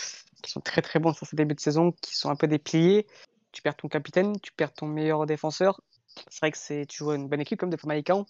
qui 0.41 0.51
sont 0.51 0.61
très 0.61 0.81
très 0.81 0.99
bons 0.99 1.13
sur 1.13 1.27
ce 1.27 1.35
début 1.35 1.55
de 1.55 1.59
saison, 1.59 1.91
qui 2.01 2.15
sont 2.15 2.29
un 2.29 2.35
peu 2.35 2.47
dépliés. 2.47 3.07
Tu 3.51 3.61
perds 3.61 3.75
ton 3.75 3.87
capitaine, 3.87 4.39
tu 4.39 4.51
perds 4.51 4.73
ton 4.73 4.87
meilleur 4.87 5.25
défenseur. 5.25 5.81
C'est 6.29 6.39
vrai 6.39 6.51
que 6.51 6.57
c'est 6.57 6.85
tu 6.87 6.97
joues 6.97 7.13
une 7.13 7.27
bonne 7.27 7.41
équipe 7.41 7.59
comme 7.59 7.69
des 7.69 7.77
Famalicão. 7.77 8.25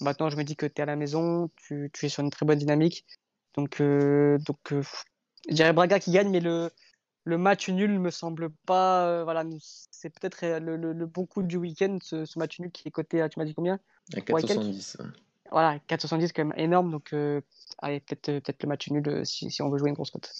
Maintenant, 0.00 0.30
je 0.30 0.36
me 0.36 0.44
dis 0.44 0.56
que 0.56 0.66
tu 0.66 0.74
es 0.78 0.82
à 0.82 0.86
la 0.86 0.96
maison, 0.96 1.50
tu, 1.56 1.90
tu, 1.92 2.06
es 2.06 2.08
sur 2.08 2.22
une 2.22 2.30
très 2.30 2.46
bonne 2.46 2.58
dynamique. 2.58 3.06
Donc, 3.54 3.80
euh, 3.80 4.38
donc 4.46 4.72
euh, 4.72 4.82
je 5.48 5.54
dirais 5.54 5.72
Braga 5.72 6.00
qui 6.00 6.10
gagne, 6.10 6.30
mais 6.30 6.40
le, 6.40 6.70
le 7.24 7.38
match 7.38 7.68
nul 7.68 7.98
me 7.98 8.10
semble 8.10 8.50
pas. 8.66 9.06
Euh, 9.06 9.24
voilà, 9.24 9.44
c'est 9.60 10.10
peut-être 10.10 10.44
euh, 10.44 10.58
le, 10.58 11.06
bon 11.06 11.26
coup 11.26 11.42
du 11.42 11.56
week-end, 11.56 11.98
ce, 12.02 12.38
match 12.38 12.58
nul 12.58 12.70
qui 12.70 12.88
est 12.88 12.90
coté 12.90 13.20
à, 13.20 13.28
tu 13.28 13.38
m'as 13.38 13.44
dit 13.44 13.54
combien? 13.54 13.78
À 14.14 14.20
4,70. 14.20 14.98
Voilà, 15.50 15.78
4,70 15.88 16.32
quand 16.34 16.44
même 16.44 16.54
énorme. 16.56 16.90
Donc, 16.90 17.12
euh, 17.12 17.40
allez, 17.78 18.00
peut-être 18.00 18.42
peut 18.46 18.54
le 18.62 18.68
match 18.68 18.90
nul 18.90 19.22
si, 19.24 19.50
si, 19.50 19.62
on 19.62 19.70
veut 19.70 19.78
jouer 19.78 19.90
une 19.90 19.94
grosse 19.94 20.10
cote. 20.10 20.32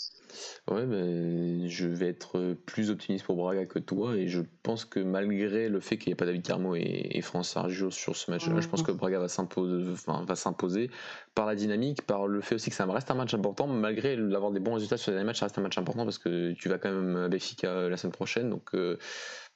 Ouais, 0.71 0.87
mais 0.87 1.69
je 1.69 1.89
vais 1.89 2.09
être 2.09 2.55
plus 2.67 2.91
optimiste 2.91 3.25
pour 3.25 3.37
Braga 3.37 3.67
que 3.67 3.79
toi 3.79 4.17
et 4.17 4.29
je 4.29 4.43
pense 4.63 4.85
que 4.85 5.01
malgré 5.01 5.69
le 5.69 5.81
fait 5.81 5.99
qu'il 5.99 6.11
n'y 6.11 6.13
ait 6.13 6.17
pas 6.17 6.27
David 6.27 6.43
Carmo 6.43 6.75
et, 6.75 7.09
et 7.11 7.21
France 7.23 7.57
Argio 7.57 7.91
sur 7.91 8.17
ce 8.17 8.31
match-là, 8.31 8.61
je 8.61 8.69
pense 8.69 8.83
que 8.83 8.93
Braga 8.93 9.19
va 9.19 9.29
s'imposer, 9.29 9.91
enfin, 9.93 10.25
va 10.27 10.37
s'imposer 10.37 10.91
par 11.35 11.47
la 11.47 11.55
dynamique, 11.55 12.03
par 12.03 12.27
le 12.27 12.41
fait 12.41 12.55
aussi 12.57 12.71
que 12.71 12.77
ça 12.77 12.87
reste 12.87 13.11
un 13.11 13.15
match 13.15 13.35
important, 13.35 13.67
malgré 13.67 14.17
l'avoir 14.17 14.53
des 14.53 14.61
bons 14.61 14.75
résultats 14.75 14.99
sur 14.99 15.13
les 15.13 15.25
matchs, 15.25 15.41
ça 15.41 15.47
reste 15.47 15.59
un 15.59 15.63
match 15.63 15.79
important 15.79 16.05
parce 16.05 16.19
que 16.19 16.53
tu 16.53 16.69
vas 16.69 16.79
quand 16.79 16.93
même 16.93 17.17
à 17.17 17.29
Béfica 17.29 17.89
la 17.89 17.97
semaine 17.97 18.13
prochaine, 18.13 18.51
donc 18.51 18.75
euh, 18.75 18.99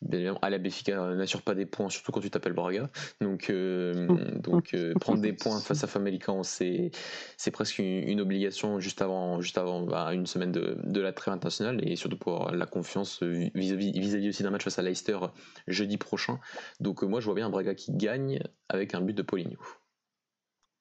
bien 0.03 0.18
évidemment, 0.18 0.38
aller 0.42 0.57
à 0.57 0.59
Béfica 0.59 1.14
n'assure 1.14 1.42
pas 1.42 1.55
des 1.55 1.66
points, 1.66 1.88
surtout 1.88 2.12
quand 2.12 2.20
tu 2.20 2.31
t'appelles 2.31 2.53
Braga. 2.53 2.90
Donc, 3.20 3.50
euh, 3.50 4.07
donc 4.40 4.74
euh, 4.74 4.94
prendre 4.94 5.20
des 5.20 5.33
points 5.33 5.61
face 5.61 5.85
à 5.85 5.87
Famalicão, 5.87 6.42
c'est 6.42 6.90
c'est 7.37 7.50
presque 7.50 7.79
une, 7.79 8.20
obligation 8.20 8.81
juste 8.81 9.03
avant, 9.03 9.40
juste 9.40 9.59
avant 9.59 9.83
bah, 9.83 10.12
une 10.12 10.27
semaine 10.27 10.53
de, 10.53 10.65
de, 10.85 11.00
la 11.00 11.12
trêve 11.12 11.35
internationale 11.35 11.87
et 11.87 11.96
surtout 11.96 12.18
pour 12.18 12.50
la 12.50 12.66
confiance 12.66 13.22
vis-à-vis 13.22 13.92
vis 13.92 14.29
aussi 14.29 14.42
d'un 14.42 14.50
match 14.50 14.64
face 14.64 14.79
à 14.79 14.83
Leicester 14.83 15.18
jeudi 15.66 15.96
prochain. 15.96 16.38
Donc 16.81 17.02
moi, 17.02 17.20
je 17.20 17.26
vois 17.26 17.35
bien 17.35 17.46
un 17.46 17.50
Braga 17.50 17.74
qui 17.74 17.92
gagne 17.92 18.40
avec 18.68 18.94
un 18.94 19.00
but 19.00 19.14
de 19.14 19.22
Poligno. 19.22 19.59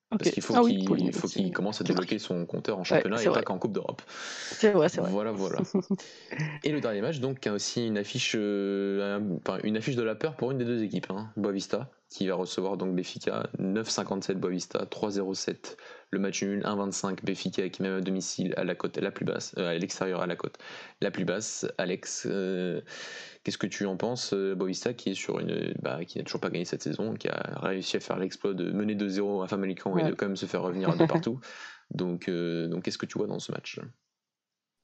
Parce 0.09 0.31
qu'il 0.31 0.43
faut 0.43 0.53
ah 0.55 0.61
qu'il 0.63 1.51
commence 1.51 1.81
à 1.81 1.83
débloquer 1.83 2.19
son 2.19 2.45
compteur 2.45 2.77
en 2.77 2.83
championnat 2.83 3.21
et 3.21 3.25
pas 3.25 3.41
qu'en 3.41 3.57
Coupe 3.57 3.73
d'Europe. 3.73 4.01
C'est 4.07 4.71
vrai, 4.71 4.87
c'est 4.87 5.01
vrai. 5.01 5.09
Voilà, 5.09 5.31
voilà. 5.31 5.59
et 6.63 6.71
le 6.71 6.79
dernier 6.79 7.01
match, 7.01 7.19
donc, 7.19 7.45
a 7.47 7.53
aussi 7.53 7.87
une 7.87 7.97
affiche, 7.97 8.35
euh, 8.37 9.19
une 9.63 9.77
affiche 9.77 9.95
de 9.95 10.03
la 10.03 10.15
peur 10.15 10.35
pour 10.35 10.51
une 10.51 10.59
des 10.59 10.65
deux 10.65 10.83
équipes, 10.83 11.07
hein, 11.09 11.31
Boavista, 11.37 11.89
qui 12.15 12.27
va 12.27 12.35
recevoir 12.35 12.77
donc 12.77 12.95
Béfica 12.95 13.49
9,57 13.59 14.35
Boavista, 14.35 14.85
3,07 14.85 15.75
le 16.11 16.19
match 16.19 16.43
nul, 16.43 16.61
1,25 16.63 17.25
Béfica 17.25 17.67
qui 17.67 17.81
même 17.81 17.97
à 17.97 18.01
domicile 18.01 18.53
à 18.55 18.63
la 18.63 18.73
côte 18.73 18.97
la 18.97 19.11
plus 19.11 19.25
basse, 19.25 19.53
euh, 19.57 19.71
à 19.71 19.73
l'extérieur 19.73 20.21
à 20.21 20.25
la 20.25 20.37
côte 20.37 20.57
la 21.01 21.11
plus 21.11 21.25
basse. 21.25 21.67
Alex, 21.77 22.25
euh, 22.29 22.79
qu'est-ce 23.43 23.57
que 23.57 23.67
tu 23.67 23.85
en 23.85 23.97
penses 23.97 24.33
euh, 24.33 24.55
Boavista 24.55 24.93
qui 24.93 25.09
est 25.09 25.13
sur 25.13 25.39
une, 25.39 25.73
bah, 25.81 26.05
qui 26.05 26.17
n'a 26.17 26.23
toujours 26.23 26.39
pas 26.39 26.49
gagné 26.49 26.63
cette 26.63 26.83
saison, 26.83 27.15
qui 27.15 27.27
a 27.27 27.59
réussi 27.61 27.97
à 27.97 27.99
faire 27.99 28.17
l'exploit 28.17 28.53
de 28.53 28.71
mener 28.71 28.95
2-0 28.95 29.43
à 29.43 29.47
Famalicão 29.49 29.97
et 29.97 30.03
de 30.03 30.13
quand 30.13 30.27
même 30.27 30.37
se 30.37 30.45
faire 30.45 30.61
revenir 30.61 30.95
de 30.95 31.05
partout. 31.05 31.39
Donc, 31.91 32.27
donc 32.27 32.81
qu'est-ce 32.81 32.97
que 32.97 33.05
tu 33.05 33.19
vois 33.19 33.27
dans 33.27 33.37
ce 33.37 33.51
match? 33.51 33.79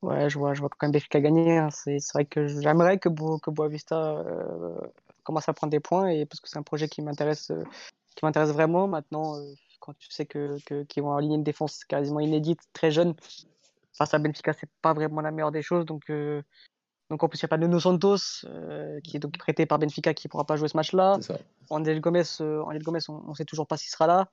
Ouais, 0.04 0.30
je 0.30 0.38
vois, 0.38 0.54
je 0.54 0.60
vois 0.60 0.70
quand 0.70 0.86
même 0.86 0.92
Béfica 0.92 1.20
gagner. 1.20 1.58
Hein. 1.58 1.70
C'est 1.72 1.98
vrai 2.14 2.26
que 2.26 2.46
j'aimerais 2.46 3.00
que, 3.00 3.10
Bo, 3.10 3.40
que 3.40 3.50
Boavista 3.50 4.24
commence 5.24 5.48
à 5.50 5.54
prendre 5.54 5.72
des 5.72 5.80
points 5.80 6.10
et 6.10 6.26
parce 6.26 6.40
que 6.40 6.50
c'est 6.50 6.58
un 6.58 6.64
projet 6.64 6.88
qui 6.88 7.02
m'intéresse 7.02 7.52
qui 8.16 8.26
m'intéresse 8.26 8.52
vraiment 8.52 8.88
maintenant 8.88 9.36
quand 9.80 9.94
tu 9.98 10.12
sais 10.12 10.26
que 10.26 10.58
qu'ils 10.84 11.04
vont 11.04 11.16
aligner 11.16 11.36
une 11.36 11.44
défense 11.44 11.84
quasiment 11.86 12.20
inédite 12.20 12.60
très 12.74 12.92
jeune 12.92 13.16
face 13.94 14.14
à 14.14 14.20
Benfica 14.20 14.54
c'est 14.54 14.70
pas 14.82 14.94
vraiment 14.94 15.22
la 15.22 15.32
meilleure 15.32 15.52
des 15.52 15.62
choses 15.62 15.86
donc 15.86 16.12
donc 17.10 17.24
en 17.24 17.28
plus 17.28 17.42
il 17.42 17.46
n'y 17.46 17.48
a 17.48 17.50
pas 17.50 17.58
Nuno 17.58 17.80
Santos 17.80 18.46
qui 19.04 19.18
est 19.18 19.20
donc 19.20 19.38
prêté 19.38 19.66
par 19.66 19.80
Benfica 19.80 20.14
qui 20.14 20.28
pourra 20.28 20.46
pas 20.46 20.56
jouer 20.56 20.68
ce 20.68 20.78
match 20.78 20.94
là 20.94 21.20
Angel 21.70 22.00
Gomez 22.02 22.24
Gomez 22.40 23.00
on, 23.10 23.30
ne 23.30 23.34
sait 23.34 23.46
toujours 23.46 23.68
pas 23.68 23.78
s'il 23.78 23.92
sera 23.92 24.08
là. 24.08 24.30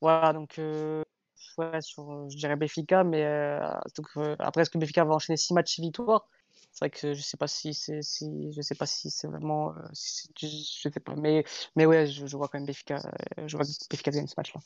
Voilà 0.00 0.32
donc 0.32 0.58
ouais, 0.58 1.80
sur 1.80 2.28
je 2.28 2.36
dirais 2.36 2.56
Benfica 2.56 3.04
mais 3.04 3.60
donc, 3.96 4.08
après 4.38 4.62
est-ce 4.62 4.70
que 4.70 4.78
Benfica 4.78 5.04
va 5.04 5.14
enchaîner 5.14 5.36
6 5.36 5.54
matchs 5.54 5.74
6 5.74 5.82
victoires? 5.82 6.26
C'est 6.72 6.86
vrai 6.86 6.90
que 6.90 7.12
je 7.12 7.20
sais 7.20 7.36
pas 7.36 7.46
si 7.46 7.74
c'est 7.74 8.02
si 8.02 8.50
je 8.52 8.62
sais 8.62 8.74
pas 8.74 8.86
si 8.86 9.10
c'est 9.10 9.26
vraiment 9.26 9.74
euh, 9.76 9.82
je 10.40 10.46
sais 10.46 10.90
pas 11.00 11.14
mais 11.16 11.44
mais 11.76 11.84
ouais 11.84 12.06
je, 12.06 12.34
vois 12.34 12.48
quand 12.48 12.58
même 12.58 12.66
Béfica 12.66 12.96
euh, 13.38 13.46
je 13.46 13.56
vois 13.58 13.66
Béfica 13.90 14.10
gagner 14.10 14.26
ce 14.26 14.34
match 14.38 14.54
là 14.54 14.60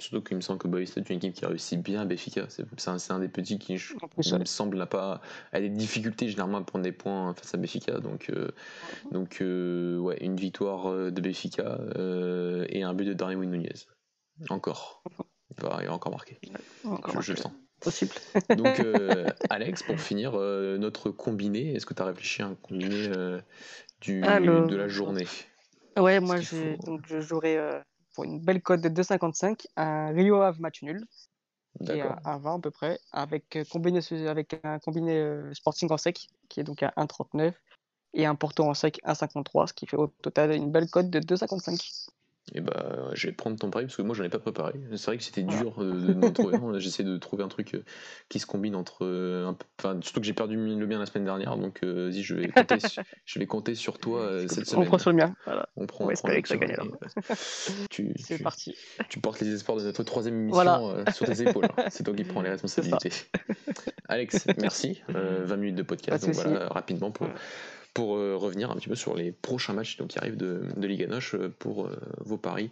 surtout 0.00 0.22
qu'il 0.22 0.36
me 0.36 0.40
semble 0.40 0.58
que 0.58 0.66
Boys 0.66 0.86
c'est 0.86 1.08
une 1.08 1.16
équipe 1.16 1.34
qui 1.34 1.46
réussit 1.46 1.80
bien 1.80 2.02
à 2.02 2.04
Béfica. 2.04 2.46
C'est 2.48 2.88
un, 2.88 2.96
un, 3.10 3.18
des 3.20 3.28
petits 3.28 3.58
qui 3.58 3.74
il 3.74 4.38
me 4.38 4.44
semble 4.44 4.76
n'a 4.76 4.86
pas 4.86 5.20
a 5.52 5.60
des 5.60 5.68
difficultés 5.68 6.28
généralement 6.28 6.58
à 6.58 6.62
prendre 6.62 6.82
des 6.82 6.92
points 6.92 7.32
face 7.34 7.54
à 7.54 7.56
Béfica. 7.56 8.00
Donc 8.00 8.30
euh, 8.30 8.50
donc 9.12 9.36
ouais 9.40 10.18
une 10.20 10.36
victoire 10.36 10.92
de 11.12 11.20
Béfica 11.20 11.78
et 12.68 12.82
un 12.82 12.94
but 12.94 13.04
de 13.04 13.12
Darwin 13.12 13.48
Nunez 13.48 13.68
encore. 14.50 15.04
Il 15.56 15.62
va, 15.62 15.78
il 15.82 15.86
va 15.86 15.94
encore 15.94 16.10
marquer 16.10 16.40
je, 16.84 17.20
je 17.20 17.32
le 17.32 17.38
sens 17.38 17.52
possible. 17.84 18.14
Donc, 18.56 18.80
euh, 18.80 19.26
Alex, 19.50 19.82
pour 19.82 20.00
finir, 20.00 20.32
euh, 20.34 20.78
notre 20.78 21.10
combiné, 21.10 21.74
est-ce 21.74 21.86
que 21.86 21.94
tu 21.94 22.02
as 22.02 22.06
réfléchi 22.06 22.42
à 22.42 22.46
un 22.46 22.54
combiné 22.54 23.08
euh, 23.16 23.40
du, 24.00 24.20
de 24.20 24.76
la 24.76 24.88
journée? 24.88 25.26
Ouais, 25.96 26.18
moi, 26.18 26.36
donc, 26.84 27.02
je 27.06 27.20
jouerai 27.20 27.58
pour 28.14 28.24
une 28.24 28.40
belle 28.40 28.62
cote 28.62 28.80
de 28.80 28.88
2,55 28.88 29.66
un 29.76 30.08
Rio 30.08 30.40
Ave 30.40 30.60
match 30.60 30.82
nul. 30.82 31.06
et 31.88 32.00
à 32.00 32.38
20 32.38 32.56
à 32.56 32.58
peu 32.58 32.70
près, 32.70 32.98
avec, 33.12 33.58
combiné, 33.70 34.00
avec 34.26 34.60
un 34.64 34.78
combiné 34.80 35.40
Sporting 35.52 35.90
en 35.92 35.96
sec, 35.96 36.26
qui 36.48 36.60
est 36.60 36.64
donc 36.64 36.82
à 36.82 36.92
1,39, 36.96 37.52
et 38.14 38.26
un 38.26 38.34
Porto 38.34 38.64
en 38.64 38.74
sec 38.74 39.00
1,53, 39.04 39.68
ce 39.68 39.72
qui 39.72 39.86
fait 39.86 39.96
au 39.96 40.08
total 40.08 40.52
une 40.52 40.72
belle 40.72 40.88
cote 40.88 41.10
de 41.10 41.20
2,55. 41.20 42.08
Et 42.52 42.60
bah, 42.60 43.10
je 43.14 43.26
vais 43.26 43.32
prendre 43.32 43.58
ton 43.58 43.70
pari 43.70 43.86
parce 43.86 43.96
que 43.96 44.02
moi, 44.02 44.14
j'en 44.14 44.22
ai 44.22 44.28
pas 44.28 44.38
préparé. 44.38 44.74
C'est 44.96 45.06
vrai 45.06 45.16
que 45.16 45.22
c'était 45.22 45.42
dur 45.42 45.82
euh, 45.82 46.14
de 46.14 46.28
trouver 46.28 46.58
J'essaie 46.78 47.02
de 47.02 47.16
trouver 47.16 47.42
un 47.42 47.48
truc 47.48 47.74
euh, 47.74 47.84
qui 48.28 48.38
se 48.38 48.44
combine 48.44 48.74
entre. 48.74 48.98
Euh, 49.04 49.50
enfin, 49.78 49.98
surtout 50.02 50.20
que 50.20 50.26
j'ai 50.26 50.34
perdu 50.34 50.56
le 50.56 50.86
mien 50.86 50.98
la 50.98 51.06
semaine 51.06 51.24
dernière, 51.24 51.56
donc 51.56 51.82
vas-y, 51.82 52.22
je 52.22 52.34
vais 52.34 52.48
compter, 52.48 52.76
je 53.24 53.38
vais 53.38 53.46
compter 53.46 53.74
sur 53.74 53.98
toi 53.98 54.46
cette 54.46 54.66
semaine. 54.66 54.84
On 54.84 54.88
prend 54.88 54.98
sur 54.98 55.10
le 55.10 55.16
mien. 55.16 55.34
On 55.76 55.86
prend. 55.86 56.04
On 56.04 56.06
va 56.08 56.12
espérer 56.12 56.42
que 56.42 56.48
ça 56.48 56.58
gagne 56.58 56.76
C'est 58.16 58.42
parti. 58.42 58.76
Tu 59.08 59.20
portes 59.20 59.40
les 59.40 59.54
espoirs 59.54 59.78
de 59.78 59.84
notre 59.84 60.02
troisième 60.02 60.42
émission 60.42 61.04
sur 61.14 61.26
tes 61.26 61.48
épaules. 61.48 61.64
Hein. 61.78 61.86
C'est 61.88 62.04
toi 62.04 62.14
qui 62.14 62.24
prends 62.24 62.42
les 62.42 62.50
responsabilités. 62.50 63.10
Alex, 64.08 64.46
merci. 64.58 65.02
20 65.08 65.56
minutes 65.56 65.76
de 65.76 65.82
podcast. 65.82 66.26
Donc 66.26 66.34
voilà, 66.34 66.68
rapidement 66.68 67.10
pour 67.10 67.26
pour 67.94 68.16
euh, 68.16 68.36
revenir 68.36 68.70
un 68.70 68.74
petit 68.74 68.88
peu 68.88 68.96
sur 68.96 69.14
les 69.14 69.30
prochains 69.30 69.72
matchs 69.72 69.96
donc, 69.96 70.08
qui 70.08 70.18
arrivent 70.18 70.36
de, 70.36 70.62
de 70.76 70.86
Liga 70.86 71.06
Noche 71.06 71.36
euh, 71.36 71.48
pour 71.58 71.86
euh, 71.86 71.96
vos 72.18 72.36
paris 72.36 72.70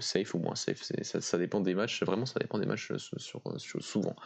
safe 0.00 0.34
ou 0.34 0.38
moins 0.38 0.54
safe. 0.54 0.82
Ça, 1.02 1.20
ça, 1.20 1.38
dépend 1.38 1.60
des 1.60 1.74
matchs, 1.74 2.02
vraiment 2.02 2.26
ça 2.26 2.40
dépend 2.40 2.58
des 2.58 2.66
matchs 2.66 2.92
sur, 2.96 3.42
souvent. 3.58 4.16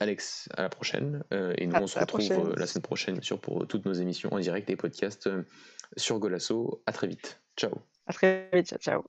Alex, 0.00 0.48
à 0.56 0.62
la 0.62 0.68
prochaine. 0.68 1.24
et 1.56 1.66
nous 1.66 1.76
on 1.76 1.86
se 1.86 1.98
retrouve 1.98 2.54
la 2.56 2.66
semaine 2.66 2.82
prochaine 2.82 3.14
bien 3.14 3.22
sûr 3.22 3.40
pour 3.40 3.66
toutes 3.66 3.86
nos 3.86 3.94
émissions 3.94 4.32
en 4.32 4.38
direct 4.38 4.68
et 4.68 4.76
podcasts 4.76 5.28
sur 5.96 6.18
Golasso. 6.18 6.82
À 6.86 6.92
très 6.92 7.06
vite. 7.06 7.40
Ciao. 7.56 7.72
À 8.06 8.12
très 8.12 8.50
vite. 8.52 8.76
Ciao. 8.78 9.04